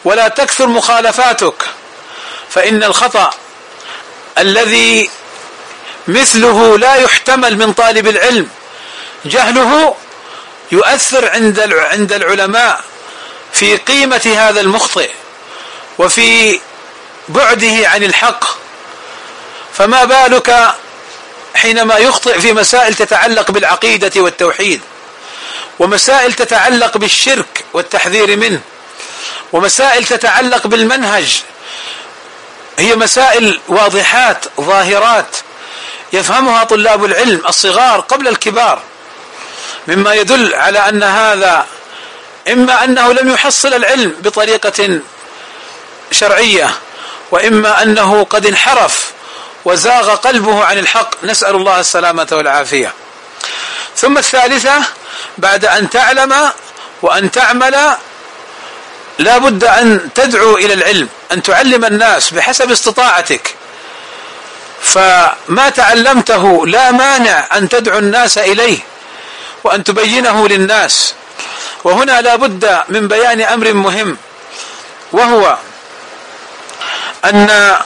ولا 0.05 0.29
تكثر 0.29 0.67
مخالفاتك 0.67 1.63
فإن 2.51 2.85
الخطأ 2.85 3.31
الذي 4.39 5.11
مثله 6.09 6.79
لا 6.79 6.95
يحتمل 6.95 7.59
من 7.59 7.73
طالب 7.73 8.07
العلم 8.07 8.49
جهله 9.25 9.95
يؤثر 10.73 11.31
عند 11.31 11.61
عند 11.73 12.13
العلماء 12.13 12.85
في 13.53 13.77
قيمة 13.77 14.35
هذا 14.37 14.61
المخطئ 14.61 15.11
وفي 15.99 16.61
بعده 17.29 17.89
عن 17.89 18.03
الحق. 18.03 18.45
فما 19.75 20.05
بالك 20.05 20.75
حينما 21.55 21.97
يخطئ 21.99 22.41
في 22.41 22.53
مسائل 22.53 22.95
تتعلق 22.95 23.51
بالعقيدة 23.51 24.21
والتوحيد 24.21 24.81
ومسائل 25.79 26.33
تتعلق 26.33 26.97
بالشرك 26.97 27.65
والتحذير 27.73 28.37
منه؟ 28.37 28.61
ومسائل 29.53 30.05
تتعلق 30.05 30.67
بالمنهج. 30.67 31.43
هي 32.79 32.97
مسائل 32.97 33.61
واضحات 33.69 34.45
ظاهرات 34.61 35.37
يفهمها 36.13 36.65
طلاب 36.65 37.05
العلم 37.05 37.43
الصغار 37.49 38.01
قبل 38.01 38.29
الكبار. 38.29 38.83
مما 39.89 40.15
يدل 40.15 40.55
على 40.55 40.79
أن 40.79 41.03
هذا 41.03 41.67
إما 42.53 42.85
أنه 42.85 43.13
لم 43.13 43.33
يحصل 43.33 43.75
العلم 43.75 44.17
بطريقة 44.21 45.01
شرعية 46.11 46.71
وإما 47.31 47.83
أنه 47.83 48.25
قد 48.25 48.47
انحرف 48.47 49.13
وزاغ 49.65 50.15
قلبه 50.15 50.65
عن 50.65 50.79
الحق. 50.79 51.25
نسأل 51.25 51.57
الله 51.57 51.81
السلامة 51.81 52.29
والعافية. 52.33 52.93
ثم 53.97 54.19
الثالثة 54.19 54.83
بعد 55.39 55.65
أن 55.65 55.91
تعلم 55.91 56.51
وأن 57.03 57.31
تعمل 57.31 57.97
لا 59.19 59.39
بد 59.39 59.65
أن 59.65 60.09
تدعو 60.15 60.57
إلى 60.57 60.75
العلم 60.75 61.09
أن 61.33 61.43
تعلم 61.43 61.85
الناس 61.85 62.31
بحسب 62.31 62.71
استطاعتك. 62.71 63.55
فما 64.83 65.71
تعلمته 65.77 66.67
لا 66.67 66.91
مانع 66.91 67.47
أن 67.57 67.69
تدعو 67.69 67.99
الناس 67.99 68.39
إليه 68.39 68.79
وأن 69.65 69.85
تبينه 69.85 70.49
للناس. 70.49 71.15
وهنا 71.85 72.21
لا 72.21 72.37
بد 72.37 72.83
من 72.89 73.09
بيان 73.09 73.41
أمر 73.41 73.73
مهم 73.73 74.17
وهو 75.13 75.57
أن 77.25 77.77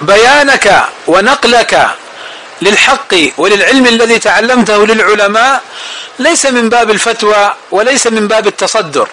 بيانك 0.00 0.84
ونقلك 1.06 1.90
للحق 2.62 3.14
وللعلم 3.36 3.86
الذي 3.86 4.18
تعلمته 4.18 4.86
للعلماء 4.86 5.62
ليس 6.18 6.46
من 6.46 6.68
باب 6.68 6.90
الفتوى 6.90 7.54
وليس 7.70 8.06
من 8.06 8.28
باب 8.28 8.46
التصدر. 8.46 9.08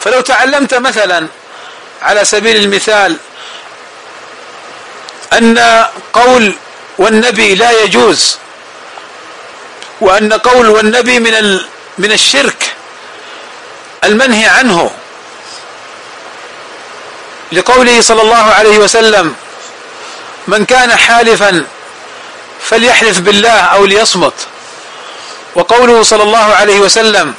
فلو 0.00 0.20
تعلمت 0.20 0.74
مثلا 0.74 1.26
على 2.02 2.24
سبيل 2.24 2.56
المثال 2.56 3.16
أن 5.32 5.86
قول 6.12 6.54
والنبي 6.98 7.54
لا 7.54 7.70
يجوز 7.82 8.36
وأن 10.00 10.32
قول 10.32 10.68
والنبي 10.68 11.18
من 11.18 11.60
من 11.98 12.12
الشرك 12.12 12.74
المنهي 14.04 14.46
عنه 14.46 14.90
لقوله 17.52 18.00
صلى 18.00 18.22
الله 18.22 18.44
عليه 18.52 18.78
وسلم 18.78 19.34
من 20.48 20.64
كان 20.64 20.96
حالفا 20.96 21.64
فليحلف 22.64 23.20
بالله 23.20 23.58
أو 23.60 23.84
ليصمت. 23.84 24.34
وقوله 25.54 26.02
صلى 26.02 26.22
الله 26.22 26.54
عليه 26.54 26.80
وسلم 26.80 27.34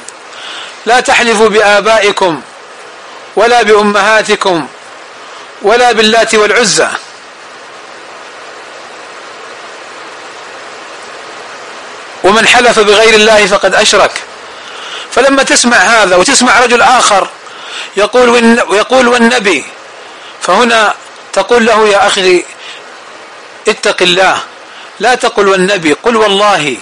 لا 0.86 1.00
تحلفوا 1.00 1.48
بآبائكم 1.48 2.40
ولا 3.36 3.62
بأمهاتكم 3.62 4.66
ولا 5.62 5.92
باللات 5.92 6.34
والعزى. 6.34 6.88
ومن 12.24 12.46
حلف 12.46 12.78
بغير 12.78 13.14
الله 13.14 13.46
فقد 13.46 13.74
أشرك. 13.74 14.22
فلما 15.10 15.42
تسمع 15.42 15.76
هذا 15.76 16.16
وتسمع 16.16 16.60
رجل 16.60 16.82
آخر 16.82 17.28
يقول 17.96 18.28
ويقول 18.68 19.08
والنبي 19.08 19.64
فهنا 20.42 20.94
تقول 21.32 21.66
له 21.66 21.88
يا 21.88 22.06
أخي 22.06 22.44
اتق 23.68 24.02
الله. 24.02 24.38
لا 25.00 25.14
تقل 25.14 25.48
والنبي 25.48 25.92
قل 25.92 26.16
والله 26.16 26.76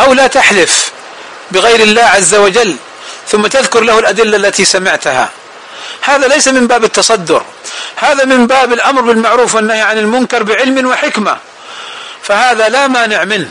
أو 0.00 0.12
لا 0.12 0.26
تحلف 0.26 0.92
بغير 1.50 1.80
الله 1.80 2.02
عز 2.02 2.34
وجل 2.34 2.76
ثم 3.28 3.46
تذكر 3.46 3.80
له 3.80 3.98
الأدلة 3.98 4.36
التي 4.36 4.64
سمعتها. 4.64 5.30
هذا 6.02 6.28
ليس 6.28 6.48
من 6.48 6.66
باب 6.66 6.84
التصدر 6.84 7.44
هذا 7.96 8.24
من 8.24 8.46
باب 8.46 8.72
الأمر 8.72 9.00
بالمعروف 9.02 9.54
والنهي 9.54 9.80
عن 9.80 9.98
المنكر 9.98 10.42
بعلم 10.42 10.86
وحكمة. 10.86 11.38
فهذا 12.22 12.68
لا 12.68 12.86
مانع 12.86 13.24
منه 13.24 13.48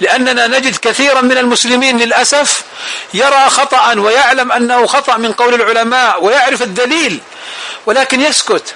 لأننا 0.00 0.46
نجد 0.46 0.76
كثيرا 0.76 1.20
من 1.20 1.38
المسلمين 1.38 1.98
للأسف 1.98 2.62
يرى 3.14 3.50
خطأ 3.50 3.94
ويعلم 3.94 4.52
أنه 4.52 4.86
خطأ 4.86 5.16
من 5.16 5.32
قول 5.32 5.54
العلماء 5.54 6.24
ويعرف 6.24 6.62
الدليل 6.62 7.20
ولكن 7.86 8.20
يسكت. 8.20 8.74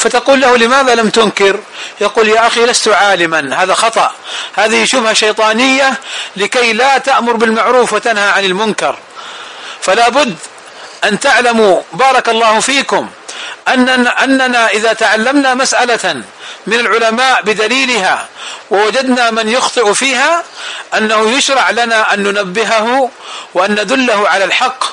فتقول 0.00 0.40
له 0.40 0.56
لماذا 0.56 0.94
لم 0.94 1.10
تنكر؟ 1.10 1.60
يقول 2.00 2.28
يا 2.28 2.46
أخي 2.46 2.66
لست 2.66 2.88
عالما 2.88 3.62
هذا 3.62 3.74
خطأ. 3.74 4.12
هذه 4.54 4.84
شبهة 4.84 5.12
شيطانية 5.12 5.94
لكي 6.36 6.72
لا 6.72 6.98
تأمر 6.98 7.32
بالمعروف 7.32 7.92
وتنهى 7.92 8.28
عن 8.30 8.44
المنكر. 8.44 8.98
فلا 9.80 10.08
بد 10.08 10.36
أن 11.04 11.20
تعلموا 11.20 11.82
بارك 11.92 12.28
الله 12.28 12.60
فيكم 12.60 13.08
أننا, 13.68 14.24
أننا 14.24 14.68
إذا 14.68 14.92
تعلمنا 14.92 15.54
مسألة 15.54 16.22
من 16.66 16.80
العلماء 16.80 17.42
بدليلها 17.42 18.28
ووجدنا 18.70 19.30
من 19.30 19.48
يخطئ 19.48 19.94
فيها 19.94 20.44
أنه 20.96 21.30
يشرع 21.30 21.70
لنا 21.70 22.14
أن 22.14 22.22
ننبهه 22.22 23.10
وأن 23.54 23.72
ندله 23.72 24.28
على 24.28 24.44
الحق 24.44 24.84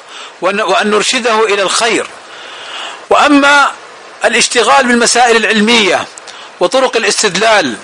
وأن 0.41 0.89
نرشده 0.89 1.45
إلى 1.45 1.61
الخير. 1.61 2.07
وأما 3.09 3.71
الاشتغال 4.25 4.87
بالمسائل 4.87 5.35
العلمية 5.35 6.05
وطرق 6.59 6.97
الاستدلال 6.97 7.75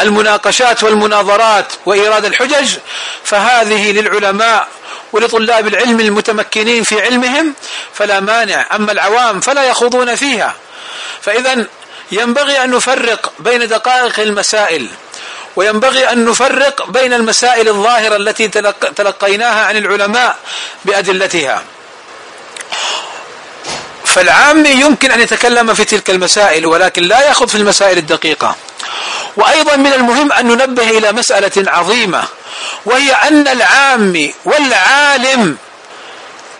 والمناقشات 0.00 0.82
والمناظرات 0.82 1.72
وإيراد 1.86 2.24
الحجج 2.24 2.76
فهذه 3.24 3.92
للعلماء 3.92 4.68
ولطلاب 5.12 5.66
العلم 5.66 6.00
المتمكنين 6.00 6.84
في 6.84 7.00
علمهم 7.02 7.54
فلا 7.94 8.20
مانع. 8.20 8.66
أما 8.74 8.92
العوام 8.92 9.40
فلا 9.40 9.64
يخوضون 9.64 10.14
فيها. 10.14 10.54
فإذا 11.22 11.66
ينبغي 12.12 12.64
أن 12.64 12.70
نفرق 12.70 13.32
بين 13.38 13.68
دقائق 13.68 14.20
المسائل 14.20 14.88
وينبغي 15.56 16.12
أن 16.12 16.24
نفرق 16.24 16.90
بين 16.90 17.12
المسائل 17.12 17.68
الظاهرة 17.68 18.16
التي 18.16 18.48
تلقيناها 18.96 19.64
عن 19.66 19.76
العلماء 19.76 20.36
بأدلتها. 20.84 21.62
فالعامي 24.16 24.68
يمكن 24.68 25.10
أن 25.10 25.20
يتكلم 25.20 25.74
في 25.74 25.84
تلك 25.84 26.10
المسائل 26.10 26.66
ولكن 26.66 27.02
لا 27.02 27.20
يأخذ 27.20 27.48
في 27.48 27.54
المسائل 27.54 27.98
الدقيقة. 27.98 28.56
وأيضا 29.36 29.76
من 29.76 29.92
المهم 29.92 30.32
أن 30.32 30.46
ننبه 30.46 30.90
إلى 30.90 31.12
مسألة 31.12 31.70
عظيمة 31.70 32.24
وهي 32.84 33.12
أن 33.12 33.48
العامي 33.48 34.34
والعالم 34.44 35.56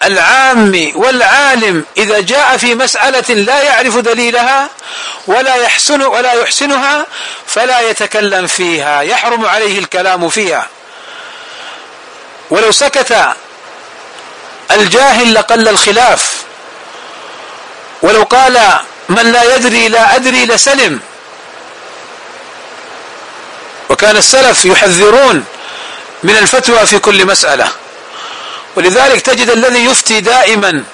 العام 0.05 0.93
والعالم 0.95 1.85
إذا 1.97 2.21
جاء 2.21 2.57
في 2.57 2.75
مسألة 2.75 3.35
لا 3.35 3.63
يعرف 3.63 3.97
دليلها 3.97 4.69
ولا 5.27 5.55
يحسن 5.55 6.03
ولا 6.03 6.33
يحسنها 6.33 7.07
فلا 7.47 7.81
يتكلم 7.81 8.47
فيها 8.47 9.01
يحرم 9.01 9.47
عليه 9.47 9.79
الكلام 9.79 10.29
فيها. 10.29 10.67
ولو 12.51 12.73
سكت 12.73 13.17
الجاهل 14.71 15.35
لقل 15.35 15.69
الخلاف. 15.69 16.46
ولو 18.03 18.23
قال 18.23 18.81
من 19.09 19.33
لا 19.33 19.57
يدري 19.57 19.89
لا 19.89 20.17
أدري 20.17 20.47
لسلم. 20.47 21.01
وكان 23.89 24.17
السلف 24.17 24.65
يحذرون 24.65 25.45
من 26.23 26.37
الفتوى 26.37 26.87
في 26.87 26.99
كل 26.99 27.27
مسألة. 27.27 27.69
ولذلك 28.77 29.21
تجد 29.21 29.51
الذي 29.51 29.85
يفتي 29.85 30.21
دائما 30.21 30.85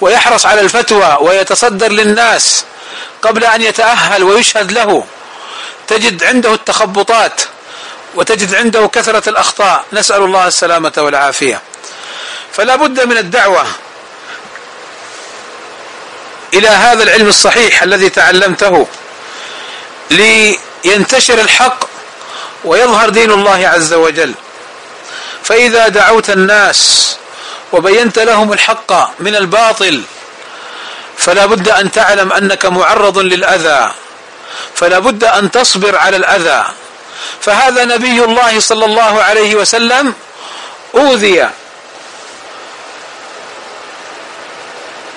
ويحرص 0.00 0.46
على 0.46 0.60
الفتوى 0.60 1.16
ويتصدر 1.20 1.92
للناس 1.92 2.64
قبل 3.22 3.44
أن 3.44 3.62
يتأهل 3.62 4.22
ويشهد 4.22 4.72
له 4.72 5.06
تجد 5.88 6.24
عنده 6.24 6.54
التخبطات 6.54 7.40
وتجد 8.14 8.54
عنده 8.54 8.86
كثرة 8.88 9.28
الأخطاء. 9.28 9.84
نسأل 9.92 10.22
الله 10.22 10.46
السلامة 10.46 10.92
والعافية. 10.98 11.60
فلا 12.52 12.76
بد 12.76 13.00
من 13.00 13.18
الدعوة. 13.18 13.66
إلى 16.56 16.68
هذا 16.68 17.02
العلم 17.02 17.28
الصحيح 17.28 17.82
الذي 17.82 18.08
تعلمته 18.08 18.86
لينتشر 20.10 21.40
الحق 21.40 21.84
ويظهر 22.64 23.08
دين 23.08 23.30
الله 23.30 23.68
عز 23.68 23.92
وجل. 23.94 24.34
فإذا 25.42 25.88
دعوت 25.88 26.30
الناس 26.30 27.16
وبينت 27.72 28.18
لهم 28.18 28.52
الحق 28.52 29.20
من 29.20 29.36
الباطل 29.36 30.02
فلا 31.16 31.46
بد 31.46 31.68
أن 31.68 31.92
تعلم 31.92 32.32
أنك 32.32 32.66
معرض 32.66 33.18
للأذى 33.18 33.92
فلا 34.74 34.98
بد 34.98 35.24
أن 35.24 35.50
تصبر 35.50 35.96
على 35.96 36.16
الأذى. 36.16 36.64
فهذا 37.40 37.84
نبي 37.84 38.24
الله 38.24 38.60
صلى 38.60 38.84
الله 38.84 39.22
عليه 39.22 39.54
وسلم 39.54 40.14
أوذي 40.94 41.48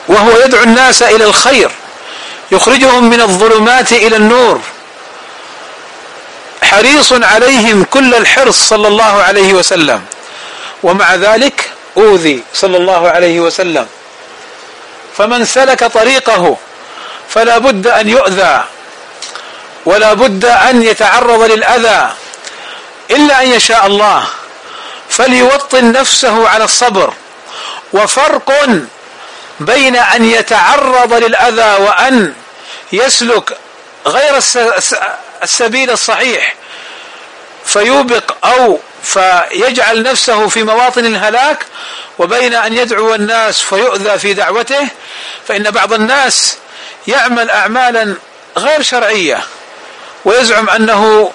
وهو 0.10 0.39
يدعو 0.39 0.64
الناس 0.64 1.03
إلى 1.03 1.24
الخير 1.24 1.72
يخرجهم 2.51 3.10
من 3.10 3.22
الظلمات 3.22 3.91
إلى 3.91 4.16
النور. 4.16 4.62
حريص 6.64 7.14
عليهم 7.14 7.84
كل 7.84 8.16
الحرص 8.16 8.57
صلى 8.70 8.88
الله 8.88 9.24
عليه 9.24 9.53
وسلم. 9.53 10.01
ومع 10.84 11.16
ذلك 11.16 11.70
أوذي 11.97 12.43
صلى 12.53 12.78
الله 12.78 13.10
عليه 13.10 13.39
وسلم. 13.39 13.88
فمن 15.18 15.45
سلك 15.45 15.84
طريقه 15.84 16.57
فلا 17.30 17.57
بد 17.57 17.88
أن 17.88 18.10
يؤذى 18.10 18.64
ولا 19.86 20.14
بد 20.14 20.45
أن 20.45 20.84
يتعرض 20.84 21.41
للأذى. 21.41 22.12
إلا 23.12 23.41
أن 23.41 23.47
يشاء 23.47 23.86
الله 23.86 24.24
فليوطن 25.10 25.91
نفسه 25.91 26.49
على 26.49 26.64
الصبر. 26.64 27.14
وفرق 27.93 28.49
بين 29.60 29.95
أن 29.95 30.26
يتعرض 30.26 31.14
للأذى 31.14 31.84
وأن 31.84 32.34
يسلك 32.91 33.57
غير 34.07 34.38
السبيل 35.43 35.89
الصحيح 35.89 36.55
فيوبق 37.66 38.45
أو 38.45 38.80
فيجعل 39.03 40.03
نفسه 40.03 40.47
في 40.47 40.64
مواطن 40.64 41.05
الهلاك 41.05 41.66
وبين 42.20 42.53
أن 42.53 42.74
يدعو 42.74 43.16
الناس 43.16 43.62
فيؤذى 43.62 44.20
في 44.20 44.34
دعوته 44.34 44.88
فإن 45.47 45.72
بعض 45.72 45.93
الناس 45.93 46.57
يعمل 47.07 47.49
أعمالا 47.49 48.16
غير 48.57 48.82
شرعية 48.82 49.39
ويزعم 50.26 50.70
أنه 50.70 51.32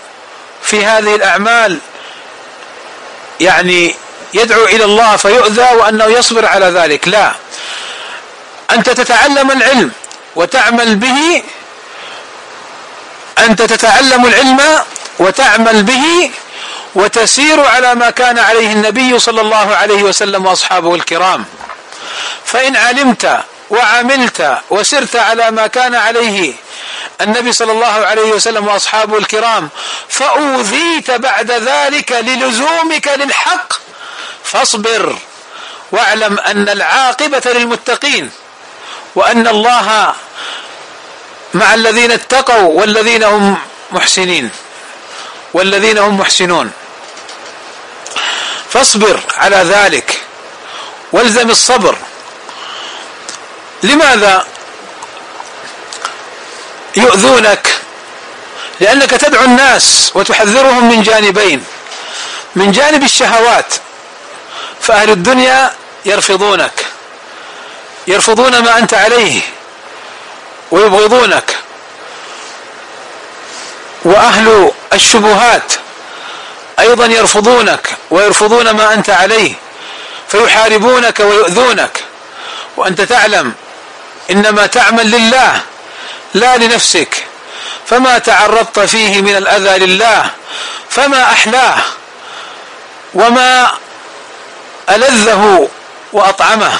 في 0.63 0.85
هذه 0.85 1.15
الأعمال 1.15 1.79
يعني 3.41 3.95
يدعو 4.35 4.65
إلى 4.65 4.85
الله 4.85 5.17
فيؤذى 5.17 5.69
وأنه 5.75 6.05
يصبر 6.05 6.47
على 6.47 6.67
ذلك. 6.67 7.09
لا. 7.09 7.33
أنت 8.71 8.91
تتعلم 8.91 9.51
العلم 9.51 9.93
وتعمل 10.37 10.97
به 10.97 11.43
أنت 13.39 13.63
تتعلم 13.63 14.27
العلم 14.27 14.61
وتعمل 15.19 15.83
به 15.83 16.31
وتسير 16.95 17.67
على 17.67 17.95
ما 17.95 18.11
كان 18.11 18.39
عليه 18.39 18.73
النبي 18.73 19.19
صلى 19.19 19.41
الله 19.41 19.75
عليه 19.75 20.03
وسلم 20.03 20.47
وأصحابه 20.47 20.95
الكرام. 20.95 21.45
فإن 22.45 22.77
علمت 22.77 23.41
وعملت 23.71 24.59
وسرت 24.71 25.17
على 25.17 25.51
ما 25.51 25.67
كان 25.67 25.95
عليه 25.95 26.55
النبي 27.21 27.53
صلى 27.53 27.73
الله 27.73 28.07
عليه 28.07 28.23
وسلم 28.23 28.67
وأصحابه 28.69 29.19
الكرام 29.19 29.69
فأوذيت 30.09 31.11
بعد 31.11 31.51
ذلك 31.51 32.13
للزومك 32.13 33.09
للحق 33.09 33.73
فاصبر 34.45 35.17
واعلم 35.93 36.39
أن 36.39 36.69
العاقبة 36.69 37.43
للمتقين. 37.47 38.31
وأن 39.15 39.47
الله 39.47 40.15
مع 41.55 41.75
الذين 41.75 42.11
اتقوا 42.11 42.81
والذين 42.81 43.25
هم 43.25 43.57
محسنين 43.93 44.51
والذين 45.55 45.99
هم 45.99 46.19
محسنون. 46.19 46.73
فاصبر 48.71 49.21
على 49.37 49.57
ذلك 49.57 50.21
والزم 51.13 51.51
الصبر. 51.51 51.97
لماذا 53.83 54.47
يؤذونك؟ 56.97 57.69
لأنك 58.81 59.11
تدعو 59.11 59.45
الناس 59.45 60.11
وتحذرهم 60.15 60.91
من 60.91 61.03
جانبين 61.03 61.65
من 62.55 62.73
جانب 62.73 63.03
الشهوات 63.03 63.75
فأهل 64.81 65.11
الدنيا 65.11 65.75
يرفضونك. 66.05 66.94
يرفضون 68.07 68.59
ما 68.59 68.79
أنت 68.79 68.95
عليه 68.95 69.41
ويبغضونك. 70.71 71.57
وأهل 74.05 74.71
الشبهات 74.93 75.73
أيضا 76.79 77.07
يرفضونك 77.07 77.89
ويرفضون 78.11 78.71
ما 78.71 78.95
أنت 78.95 79.11
عليه 79.11 79.55
فيحاربونك 80.29 81.21
ويؤذونك. 81.21 82.05
وأنت 82.77 83.01
تعلم 83.01 83.53
إنما 84.31 84.67
تعمل 84.67 85.11
لله 85.11 85.61
لا 86.35 86.57
لنفسك. 86.57 87.25
فما 87.87 88.19
تعرضت 88.19 88.81
فيه 88.81 89.21
من 89.21 89.37
الأذى 89.37 89.87
لله 89.87 90.31
فما 90.91 91.23
أحلاه 91.23 91.79
وما 93.15 93.71
ألذه 94.91 95.69
وأطعمه. 96.13 96.79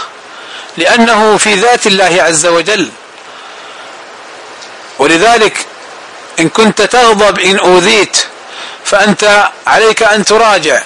لأنه 0.77 1.37
في 1.37 1.55
ذات 1.55 1.87
الله 1.87 2.23
عز 2.23 2.47
وجل. 2.47 2.91
ولذلك 4.99 5.67
إن 6.39 6.49
كنت 6.49 6.83
تغضب 6.83 7.39
إن 7.39 7.59
أوذيت 7.59 8.17
فأنت 8.85 9.51
عليك 9.67 10.03
أن 10.03 10.25
تراجع. 10.25 10.83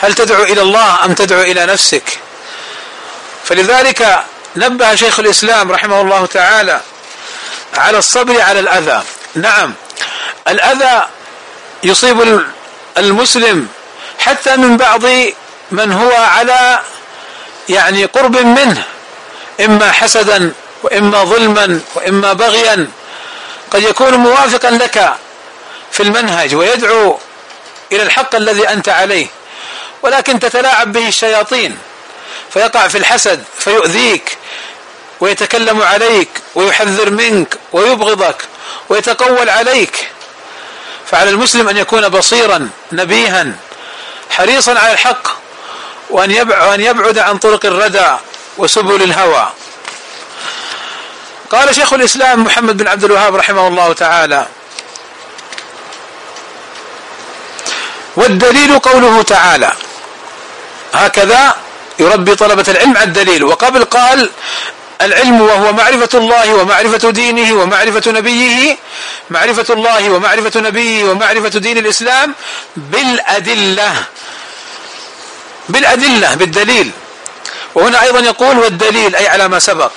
هل 0.00 0.14
تدعو 0.14 0.42
إلى 0.42 0.62
الله 0.62 1.04
أم 1.04 1.14
تدعو 1.14 1.40
إلى 1.40 1.66
نفسك؟ 1.66 2.18
فلذلك 3.44 4.24
نبه 4.56 4.94
شيخ 4.94 5.20
الإسلام 5.20 5.72
رحمه 5.72 6.00
الله 6.00 6.26
تعالى 6.26 6.80
على 7.76 7.98
الصبر 7.98 8.40
على 8.40 8.60
الأذى. 8.60 9.02
نعم 9.34 9.74
الأذى 10.48 11.06
يصيب 11.82 12.44
المسلم 12.98 13.68
حتى 14.18 14.56
من 14.56 14.76
بعض 14.76 15.02
من 15.70 15.92
هو 15.92 16.12
على 16.12 16.80
يعني 17.68 18.04
قرب 18.04 18.36
منه. 18.36 18.84
إما 19.60 19.92
حسدا 19.92 20.52
وإما 20.82 21.24
ظلما 21.24 21.80
وإما 21.94 22.32
بغيا 22.32 22.88
قد 23.70 23.82
يكون 23.82 24.14
موافقا 24.14 24.70
لك 24.70 25.14
في 25.92 26.02
المنهج 26.02 26.54
ويدعو 26.54 27.18
إلى 27.92 28.02
الحق 28.02 28.34
الذي 28.34 28.68
أنت 28.68 28.88
عليه. 28.88 29.26
ولكن 30.02 30.38
تتلاعب 30.40 30.92
به 30.92 31.08
الشياطين 31.08 31.78
فيقع 32.50 32.88
في 32.88 32.98
الحسد 32.98 33.44
فيؤذيك 33.58 34.38
ويتكلم 35.20 35.82
عليك 35.82 36.28
ويحذر 36.54 37.10
منك 37.10 37.58
ويبغضك 37.72 38.44
ويتقول 38.88 39.50
عليك. 39.50 40.08
فعلى 41.10 41.30
المسلم 41.30 41.68
أن 41.68 41.76
يكون 41.76 42.08
بصيرا 42.08 42.68
نبيها 42.92 43.46
حريصا 44.30 44.78
على 44.78 44.92
الحق 44.92 45.28
وأن 46.10 46.80
يبعد 46.80 47.18
عن 47.18 47.38
طرق 47.38 47.66
الردى 47.66 48.16
وسبل 48.58 49.02
الهوى. 49.02 49.52
قال 51.50 51.74
شيخ 51.74 51.92
الإسلام 51.92 52.44
محمد 52.44 52.76
بن 52.76 52.88
عبد 52.88 53.04
الوهاب 53.04 53.34
رحمه 53.34 53.68
الله 53.68 53.92
تعالى 53.92 54.46
والدليل 58.16 58.78
قوله 58.78 59.22
تعالى 59.22 59.72
هكذا 60.94 61.54
يربي 61.98 62.34
طلبة 62.34 62.64
العلم 62.68 62.96
على 62.96 63.04
الدليل. 63.04 63.44
وقبل 63.44 63.84
قال 63.84 64.30
العلم 65.00 65.40
وهو 65.40 65.72
معرفة 65.72 66.18
الله 66.18 66.54
ومعرفة 66.54 67.10
دينه 67.10 67.62
ومعرفة 67.62 68.10
نبيه 68.10 68.76
معرفة 69.30 69.74
الله 69.74 70.10
ومعرفة 70.10 70.60
نبيه 70.60 71.04
ومعرفة 71.04 71.48
دين 71.48 71.78
الإسلام 71.78 72.34
بالأدلة 72.76 73.94
بالأدلة 75.68 76.34
بالدليل. 76.34 76.90
وهنا 77.74 78.02
أيضا 78.02 78.20
يقول 78.20 78.58
والدليل 78.58 79.16
أي 79.16 79.28
على 79.28 79.48
ما 79.48 79.58
سبق. 79.58 79.92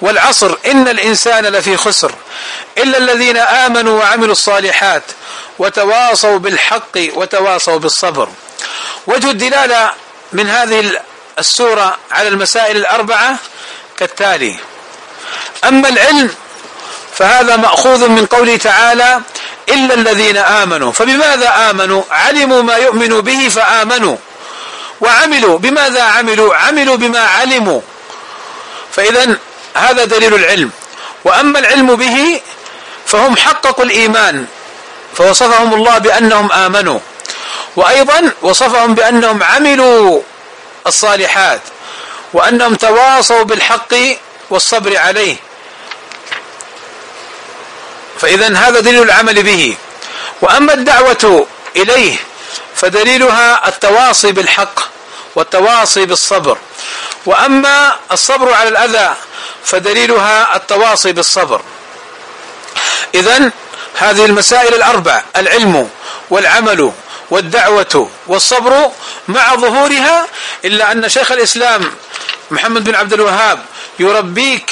والعصر 0.00 0.56
إن 0.66 0.88
الإنسان 0.88 1.46
لفي 1.46 1.76
خسر. 1.76 2.12
إلا 2.78 2.98
الذين 2.98 3.36
آمنوا 3.36 3.98
وعملوا 4.00 4.32
الصالحات 4.32 5.02
وتواصوا 5.58 6.38
بالحق 6.38 6.96
وتواصوا 6.96 7.78
بالصبر. 7.78 8.28
وجه 9.06 9.30
الدلالة 9.30 9.90
من 10.32 10.50
هذه 10.50 11.00
السورة 11.38 11.98
على 12.10 12.28
المسائل 12.28 12.76
الأربعة 12.76 13.36
كالتالي. 13.98 14.56
أما 15.64 15.88
العلم 15.88 16.30
فهذا 17.16 17.56
مأخوذ 17.56 18.08
من 18.08 18.26
قوله 18.26 18.56
تعالى 18.56 19.20
إلا 19.68 19.94
الذين 19.94 20.36
آمنوا. 20.36 20.92
فبماذا 20.92 21.70
آمنوا؟ 21.70 22.02
علموا 22.10 22.62
ما 22.62 22.76
يؤمن 22.76 23.20
به 23.20 23.48
فآمنوا. 23.48 24.16
وعملوا 25.00 25.58
بماذا 25.58 26.02
عملوا؟ 26.02 26.56
عملوا 26.56 26.96
بما 26.96 27.20
علموا. 27.20 27.80
فإذا 28.92 29.38
هذا 29.76 30.04
دليل 30.04 30.34
العلم. 30.34 30.70
وأما 31.24 31.58
العلم 31.58 31.96
به 31.96 32.40
فهم 33.06 33.36
حققوا 33.36 33.84
الإيمان 33.84 34.46
فوصفهم 35.14 35.74
الله 35.74 35.98
بأنهم 35.98 36.52
آمنوا. 36.52 36.98
وأيضا 37.76 38.32
وصفهم 38.42 38.94
بأنهم 38.94 39.42
عملوا 39.42 40.22
الصالحات 40.86 41.60
وأنهم 42.32 42.74
تواصوا 42.74 43.42
بالحق 43.42 43.94
والصبر 44.50 44.96
عليه. 44.96 45.36
فإذا 48.18 48.56
هذا 48.56 48.80
دليل 48.80 49.02
العمل 49.02 49.42
به. 49.42 49.76
وأما 50.42 50.72
الدعوة 50.72 51.46
إليه 51.76 52.16
فدليلها 52.84 53.68
التواصي 53.68 54.32
بالحق 54.32 54.80
والتواصي 55.34 56.06
بالصبر. 56.06 56.58
وأما 57.26 57.96
الصبر 58.12 58.52
على 58.52 58.68
الأذى 58.68 59.14
فدليلها 59.64 60.56
التواصي 60.56 61.12
بالصبر. 61.12 61.62
إذا 63.14 63.50
هذه 63.94 64.24
المسائل 64.24 64.74
الأربع 64.74 65.22
العلم 65.36 65.90
والعمل 66.30 66.92
والدعوة 67.30 68.10
والصبر 68.26 68.90
مع 69.28 69.54
ظهورها 69.54 70.26
إلا 70.64 70.92
أن 70.92 71.08
شيخ 71.08 71.32
الإسلام 71.32 71.90
محمد 72.50 72.84
بن 72.84 72.94
عبد 72.94 73.12
الوهاب 73.12 73.64
يربيك 73.98 74.70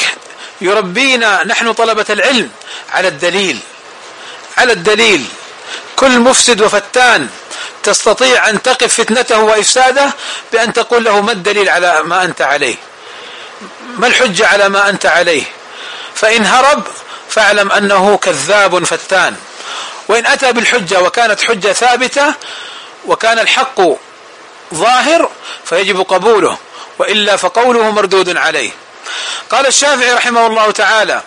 يربينا 0.61 1.45
نحن 1.45 1.73
طلبة 1.73 2.07
العلم 2.11 2.51
على 2.93 3.09
الدليل 3.09 3.59
على 4.59 4.73
الدليل. 4.73 5.25
كل 5.97 6.21
مفسد 6.21 6.61
وفتان 6.61 7.29
تستطيع 7.83 8.49
أن 8.49 8.63
تقف 8.63 8.95
فتنته 8.95 9.39
وإفساده 9.39 10.11
بأن 10.53 10.73
تقول 10.73 11.05
له 11.05 11.21
ما 11.21 11.33
الدليل 11.33 11.69
على 11.69 12.03
ما 12.03 12.25
أنت 12.25 12.43
عليه؟ 12.43 12.77
ما 13.99 14.07
الحجة 14.07 14.47
على 14.47 14.69
ما 14.69 14.89
أنت 14.89 15.07
عليه؟ 15.07 15.43
فإن 16.15 16.47
هرب 16.47 16.83
فاعلم 17.29 17.73
أنه 17.73 18.17
كذاب 18.17 18.85
فتان. 18.85 19.37
وإن 20.09 20.27
أتى 20.27 20.53
بالحجة 20.53 21.01
وكانت 21.03 21.41
حجة 21.41 21.73
ثابتة 21.73 22.35
وكان 23.07 23.39
الحق 23.39 23.81
ظاهر 24.75 25.31
فيجب 25.65 26.01
قبوله 26.01 26.59
وإلا 26.99 27.37
فقوله 27.37 27.91
مردود 27.91 28.37
عليه. 28.37 28.71
قال 29.51 29.67
الشافعي 29.67 30.13
رحمه 30.13 30.47
الله 30.47 30.71
تعالى 30.71 31.23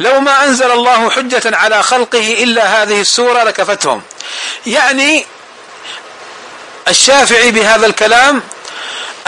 لو 0.00 0.20
ما 0.20 0.44
أنزل 0.44 0.70
الله 0.70 1.10
حجة 1.10 1.56
على 1.56 1.82
خلقه 1.82 2.42
إلا 2.42 2.82
هذه 2.82 3.00
السورة 3.00 3.42
لكفتهم. 3.42 4.02
يعني 4.66 5.26
الشافعي 6.88 7.50
بهذا 7.50 7.86
الكلام 7.86 8.42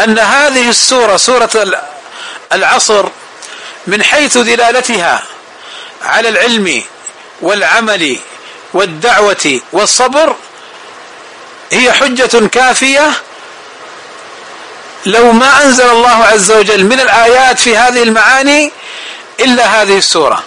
أن 0.04 0.18
هذه 0.18 0.68
السورة 0.68 1.16
سورة 1.16 1.50
العصر 2.52 3.08
من 3.86 4.02
حيث 4.02 4.38
دلالتها 4.38 5.22
على 6.02 6.28
العلم 6.28 6.82
والعمل 7.40 8.18
والدعوة 8.74 9.60
والصبر 9.72 10.36
هي 11.72 11.92
حجة 11.92 12.46
كافية. 12.46 13.10
لو 15.06 15.32
ما 15.32 15.64
أنزل 15.64 15.90
الله 15.90 16.24
عز 16.24 16.50
وجل 16.52 16.84
من 16.84 17.00
الآيات 17.00 17.58
في 17.58 17.76
هذه 17.76 18.02
المعاني 18.02 18.72
إلا 19.40 19.82
هذه 19.82 19.98
السورة. 19.98 20.42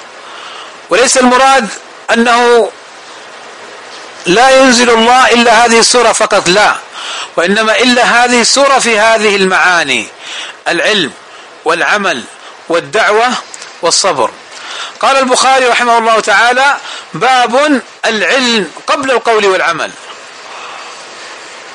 وليس 0.89 1.17
المراد 1.17 1.67
أنه 2.13 2.71
لا 4.25 4.49
ينزل 4.49 4.89
الله 4.89 5.29
إلا 5.29 5.65
هذه 5.65 5.79
السورة 5.79 6.11
فقط 6.11 6.49
لا. 6.49 6.75
وإنما 7.35 7.79
إلا 7.79 8.03
هذه 8.03 8.41
السورة 8.41 8.79
في 8.79 8.99
هذه 8.99 9.35
المعاني 9.35 10.07
العلم 10.67 11.11
والعمل 11.65 12.23
والدعوة 12.69 13.29
والصبر. 13.81 14.31
قال 14.99 15.17
البخاري 15.17 15.65
رحمه 15.65 15.97
الله 15.97 16.19
تعالى 16.19 16.77
باب 17.13 17.81
العلم 18.05 18.71
قبل 18.87 19.11
القول 19.11 19.45
والعمل. 19.45 19.91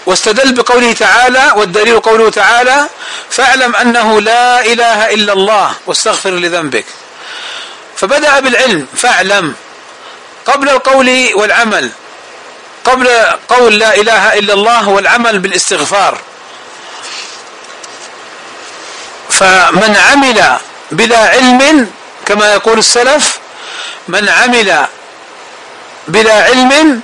واستدل 0.07 0.53
بقوله 0.53 0.93
تعالى 0.93 1.53
والدليل 1.57 2.01
قوله 2.01 2.31
تعالى 2.31 2.89
فاعلم 3.31 3.77
أنه 3.77 4.21
لا 4.21 4.67
إله 4.67 5.15
إلا 5.15 5.33
الله 5.33 5.75
واستغفر 5.87 6.31
لذنبك. 6.31 6.87
فبدأ 7.97 8.41
بالعلم 8.41 8.87
فاعلم 8.97 9.55
قبل 10.47 10.69
القول 10.69 11.31
والعمل. 11.35 11.91
قبل 12.87 13.09
قول 13.49 13.79
لا 13.79 13.95
إله 13.95 14.39
إلا 14.39 14.55
الله 14.55 14.89
والعمل 14.89 15.39
بالاستغفار. 15.39 16.19
فمن 19.31 19.97
عمل 19.97 20.57
بلا 20.91 21.19
علم 21.19 21.91
كما 22.27 22.53
يقول 22.53 22.79
السلف 22.79 23.39
من 24.09 24.29
عمل 24.29 24.87
بلا 26.09 26.43
علم 26.43 27.01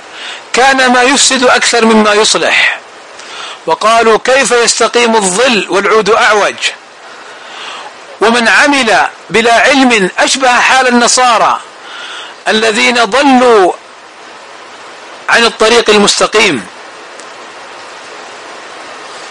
كان 0.53 0.91
ما 0.91 1.01
يفسد 1.03 1.43
أكثر 1.43 1.85
مما 1.85 2.13
يصلح. 2.13 2.79
وقالوا 3.65 4.17
كيف 4.25 4.51
يستقيم 4.51 5.15
الظل 5.15 5.65
والعود 5.69 6.09
أعوج؟ 6.09 6.55
ومن 8.21 8.47
عمل 8.47 9.07
بلا 9.29 9.53
علم 9.53 10.09
أشبه 10.19 10.59
حال 10.59 10.87
النصارى 10.87 11.59
الذين 12.47 13.03
ضلوا 13.03 13.73
عن 15.29 15.45
الطريق 15.45 15.89
المستقيم. 15.89 16.65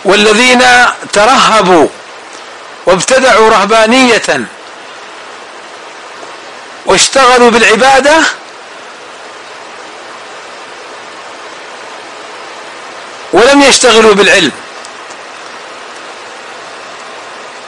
والذين 0.04 0.62
ترهبوا 1.12 1.88
وابتدعوا 2.86 3.50
رهبانية 3.50 4.46
واشتغلوا 6.86 7.50
بالعبادة 7.50 8.16
ولم 13.32 13.62
يشتغلوا 13.62 14.14
بالعلم. 14.14 14.52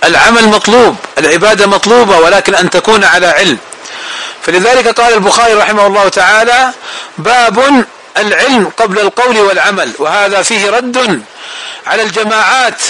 العمل 0.05 0.49
مطلوب 0.49 0.97
العبادة 1.19 1.67
مطلوبة 1.67 2.19
ولكن 2.19 2.55
أن 2.55 2.71
تكون 2.71 3.05
على 3.05 3.27
علم. 3.27 3.59
فلذلك 4.43 4.89
قال 4.89 5.15
البخاري 5.15 5.55
رحمه 5.55 5.87
الله 5.87 6.09
تعالى 6.09 6.73
باب 7.19 7.85
العلم 8.17 8.73
قبل 8.77 9.01
القول 9.01 9.41
والعمل. 9.41 9.93
وهذا 9.99 10.43
فيه 10.43 10.71
رد 10.71 11.23
على 11.87 12.03
الجماعات 12.03 12.83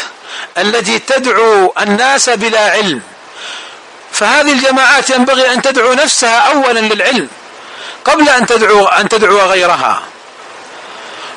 التي 0.59 0.99
تدعو 0.99 1.75
الناس 1.81 2.31
بلا 2.31 2.71
علم. 2.71 3.01
فهذه 4.13 4.53
الجماعات 4.53 5.11
ينبغي 5.11 5.53
أن 5.53 5.63
تدعو 5.63 5.93
نفسها 5.93 6.39
أولا 6.39 6.81
للعلم 6.81 7.29
قبل 8.05 8.29
أن 8.29 8.47
تدعو 8.47 8.87
أن 8.87 9.09
تدعو 9.09 9.39
غيرها. 9.39 10.03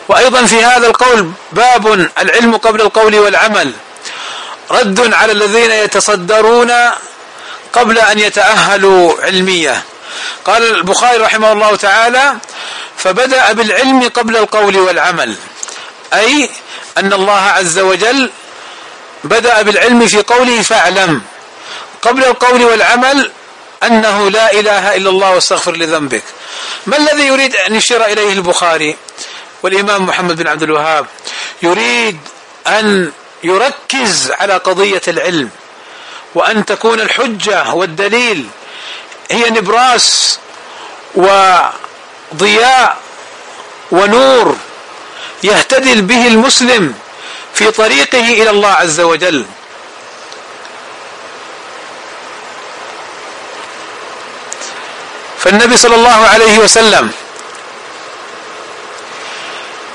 وأيضا 0.07 0.45
في 0.45 0.63
هذا 0.65 0.87
القول 0.87 1.31
باب 1.51 2.09
العلم 2.21 2.57
قبل 2.57 2.81
القول 2.81 3.19
والعمل. 3.19 3.71
رد 4.71 5.13
على 5.13 5.31
الذين 5.31 5.71
يتصدرون 5.71 6.73
قبل 7.73 7.99
أن 7.99 8.19
يتأهلوا 8.19 9.21
علمية. 9.21 9.81
قال 10.45 10.75
البخاري 10.75 11.17
رحمه 11.17 11.51
الله 11.51 11.75
تعالى 11.75 12.35
فبدأ 12.97 13.51
بالعلم 13.51 14.09
قبل 14.09 14.37
القول 14.37 14.77
والعمل. 14.77 15.35
أي 16.13 16.49
أن 16.97 17.13
الله 17.13 17.41
عز 17.41 17.79
وجل 17.79 18.31
بدأ 19.23 19.61
بالعلم 19.61 20.07
في 20.07 20.21
قوله 20.21 20.61
فاعلم. 20.61 21.21
قبل 22.01 22.23
القول 22.23 22.63
والعمل 22.63 23.31
أنه 23.83 24.29
لا 24.29 24.51
إله 24.51 24.95
إلا 24.95 25.09
الله 25.09 25.31
واستغفر 25.31 25.75
لذنبك. 25.75 26.23
ما 26.85 26.97
الذي 26.97 27.27
يريد 27.27 27.55
أن 27.55 27.75
يشير 27.75 28.05
إليه 28.05 28.33
البخاري 28.33 28.97
والإمام 29.63 30.05
محمد 30.05 30.35
بن 30.35 30.47
عبد 30.47 30.63
الوهاب؟ 30.63 31.05
يريد 31.61 32.19
أن 32.67 33.11
يركز 33.43 34.31
على 34.31 34.53
قضية 34.53 35.01
العلم 35.07 35.49
وأن 36.35 36.65
تكون 36.65 36.99
الحجة 37.01 37.73
والدليل 37.73 38.45
هي 39.31 39.49
نبراس 39.49 40.39
وضياء 41.15 42.97
ونور 43.91 44.57
يهتدي 45.43 46.01
به 46.01 46.27
المسلم 46.27 46.93
في 47.53 47.71
طريقه 47.71 48.19
إلى 48.19 48.49
الله 48.49 48.69
عز 48.69 48.99
وجل. 48.99 49.45
فالنبي 55.39 55.77
صلى 55.77 55.95
الله 55.95 56.27
عليه 56.27 56.59
وسلم 56.59 57.11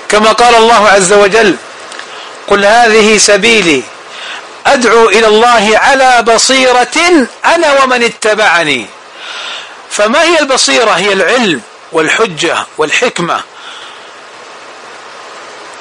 كما 0.08 0.32
قال 0.32 0.54
الله 0.54 0.88
عز 0.88 1.12
وجل 1.12 1.56
قل 2.48 2.64
هذه 2.64 3.18
سبيلي 3.18 3.82
أدعو 4.66 5.08
إلى 5.08 5.26
الله 5.26 5.78
على 5.78 6.22
بصيرة 6.22 7.28
أنا 7.44 7.82
ومن 7.82 8.02
اتبعني. 8.02 8.86
فما 9.90 10.22
هي 10.22 10.38
البصيرة؟ 10.38 10.90
هي 10.90 11.12
العلم 11.12 11.60
والحجة 11.92 12.66
والحكمة. 12.78 13.40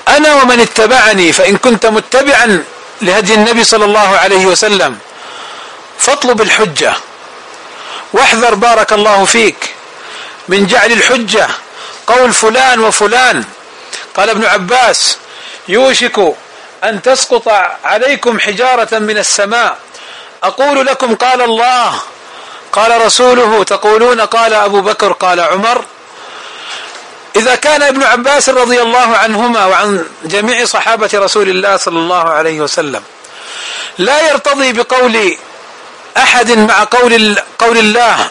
أنا 0.08 0.34
ومن 0.34 0.60
اتبعني 0.60 1.34
فإن 1.34 1.58
كنت 1.58 1.86
متبعا 1.86 2.64
لهدي 3.02 3.34
النبي 3.34 3.64
صلى 3.64 3.86
الله 3.86 4.18
عليه 4.18 4.46
وسلم 4.46 4.98
فاطلب 5.98 6.42
الحجة. 6.42 6.94
واحذر 8.14 8.56
بارك 8.56 8.94
الله 8.94 9.26
فيك 9.26 9.74
من 10.48 10.68
جعل 10.68 10.92
الحجة 10.92 11.48
قول 12.08 12.34
فلان 12.34 12.80
وفلان. 12.80 13.44
قال 14.16 14.30
ابن 14.30 14.46
عباس 14.46 15.18
يوشك 15.68 16.36
أن 16.84 17.02
تسقط 17.02 17.48
عليكم 17.84 18.40
حجارة 18.40 19.00
من 19.00 19.18
السماء. 19.18 19.78
أقول 20.44 20.86
لكم 20.86 21.16
قال 21.16 21.42
الله 21.42 22.02
قال 22.72 23.06
رسوله 23.06 23.64
تقولون 23.64 24.22
قال 24.22 24.54
أبو 24.54 24.82
بكر 24.82 25.12
قال 25.12 25.40
عمر. 25.40 25.86
إذا 27.36 27.56
كان 27.56 27.82
ابن 27.82 28.04
عباس 28.04 28.50
رضي 28.50 28.82
الله 28.82 29.18
عنهما 29.18 29.66
وعن 29.66 30.06
جميع 30.24 30.66
صحابة 30.66 31.10
رسول 31.14 31.50
الله 31.50 31.78
صلى 31.78 32.00
الله 32.00 32.30
عليه 32.30 32.62
وسلم 32.62 33.04
لا 33.98 34.30
يرتضي 34.30 34.74
بقول 34.74 35.38
أحد 36.18 36.52
مع 36.52 36.84
قول 36.92 37.36
قول 37.60 37.78
الله 37.78 38.30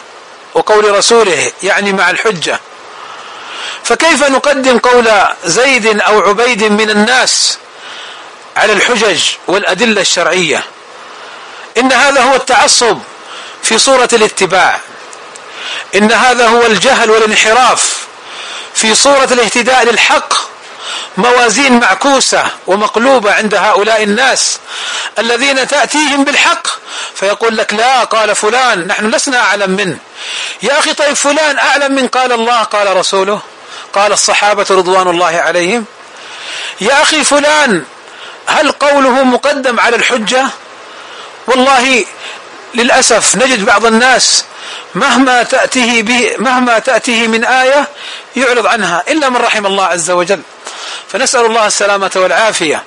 وقول 0.53 0.91
رسوله 0.91 1.51
يعني 1.63 1.93
مع 1.93 2.09
الحجة. 2.09 2.59
فكيف 3.83 4.23
نقدم 4.23 4.77
قول 4.77 5.11
زيد 5.45 6.01
أو 6.01 6.19
عبيد 6.21 6.63
من 6.63 6.89
الناس 6.89 7.57
على 8.57 8.73
الحجج 8.73 9.23
والأدلة 9.47 10.01
الشرعية؟ 10.01 10.63
إن 11.77 11.91
هذا 11.91 12.21
هو 12.21 12.35
التعصب. 12.35 12.99
في 13.71 13.77
صورة 13.77 14.09
الاتباع. 14.13 14.79
إن 15.95 16.11
هذا 16.11 16.47
هو 16.47 16.65
الجهل 16.65 17.11
والانحراف 17.11 17.97
في 18.75 18.95
صورة 18.95 19.27
الاهتداء 19.31 19.85
للحق. 19.85 20.33
موازين 21.17 21.79
معكوسة 21.79 22.45
ومقلوبة 22.67 23.33
عند 23.33 23.55
هؤلاء 23.55 24.03
الناس 24.03 24.59
الذين 25.19 25.67
تأتيهم 25.67 26.23
بالحق. 26.23 26.67
فيقول 27.15 27.57
لك 27.57 27.73
لا 27.73 28.03
قال 28.03 28.35
فلان 28.35 28.87
نحن 28.87 29.09
لسنا 29.09 29.39
أعلم 29.39 29.71
منه. 29.71 29.97
يا 30.63 30.79
أخي 30.79 30.93
طيب 30.93 31.13
فلان 31.13 31.59
أعلم 31.59 31.95
من 31.95 32.07
قال 32.07 32.31
الله 32.31 32.63
قال 32.63 32.97
رسوله. 32.97 33.41
قال 33.93 34.11
الصحابة 34.11 34.65
رضوان 34.71 35.07
الله 35.07 35.41
عليهم. 35.41 35.85
يا 36.81 37.01
أخي 37.01 37.23
فلان 37.23 37.83
هل 38.47 38.71
قوله 38.71 39.23
مقدم 39.23 39.79
على 39.79 39.95
الحجة؟ 39.95 40.47
والله 41.47 42.05
للأسف 42.75 43.35
نجد 43.35 43.65
بعض 43.65 43.85
الناس 43.85 44.45
مهما 44.95 45.43
تأتيه 45.43 46.03
به 46.03 46.33
مهما 46.37 46.79
تأتيه 46.79 47.27
من 47.27 47.45
آية 47.45 47.87
يعرض 48.35 48.67
عنها 48.67 49.03
إلا 49.07 49.29
من 49.29 49.37
رحم 49.37 49.65
الله 49.65 49.85
عز 49.85 50.11
وجل. 50.11 50.41
فنسأل 51.11 51.45
الله 51.45 51.67
السلامة 51.67 52.11
والعافية 52.15 52.83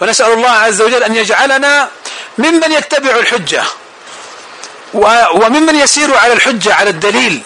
ونسأل 0.00 0.32
الله 0.32 0.50
عز 0.50 0.82
وجل 0.82 1.02
أن 1.02 1.14
يجعلنا 1.16 1.88
ممن 2.38 2.72
يتبع 2.72 3.10
الحجة 3.10 3.62
وممن 5.34 5.76
يسير 5.76 6.16
على 6.16 6.32
الحجة 6.32 6.74
على 6.74 6.90
الدليل 6.90 7.42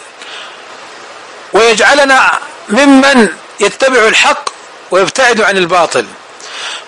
ويجعلنا 1.53 2.39
ممن 2.69 3.29
يتبع 3.61 4.09
الحق 4.09 4.49
ويبتعد 4.91 5.41
عن 5.41 5.57
الباطل. 5.57 6.07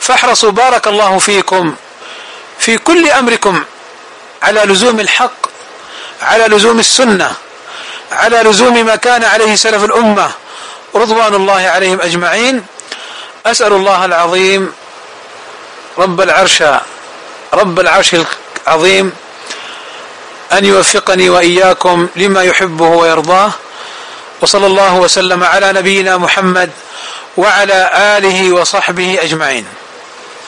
فاحرصوا 0.00 0.50
بارك 0.50 0.86
الله 0.86 1.18
فيكم 1.18 1.74
في 2.58 2.78
كل 2.78 3.10
أمركم. 3.10 3.64
على 4.44 4.60
لزوم 4.60 5.00
الحق 5.00 5.46
على 6.22 6.44
لزوم 6.44 6.78
السنة 6.78 7.32
على 8.12 8.36
لزوم 8.36 8.86
ما 8.86 8.96
كان 8.96 9.24
عليه 9.24 9.54
سلف 9.54 9.84
الأمة 9.84 10.30
رضوان 10.94 11.34
الله 11.34 11.62
عليهم 11.62 12.00
أجمعين. 12.00 12.66
أسأل 13.46 13.72
الله 13.72 14.04
العظيم 14.04 14.72
رب 15.98 16.20
العرش 16.20 16.62
رب 17.52 17.80
العرش 17.80 18.16
العظيم 18.66 19.12
أن 20.52 20.64
يوفقني 20.64 21.30
وإياكم 21.30 22.08
لما 22.16 22.42
يحبه 22.42 22.86
ويرضاه. 22.86 23.50
وصلى 24.42 24.66
الله 24.66 24.94
وسلم 24.94 25.44
على 25.44 25.72
نبينا 25.72 26.16
محمد 26.16 26.70
وعلى 27.36 27.90
آله 27.94 28.52
وصحبه 28.52 29.18
أجمعين. 29.22 29.66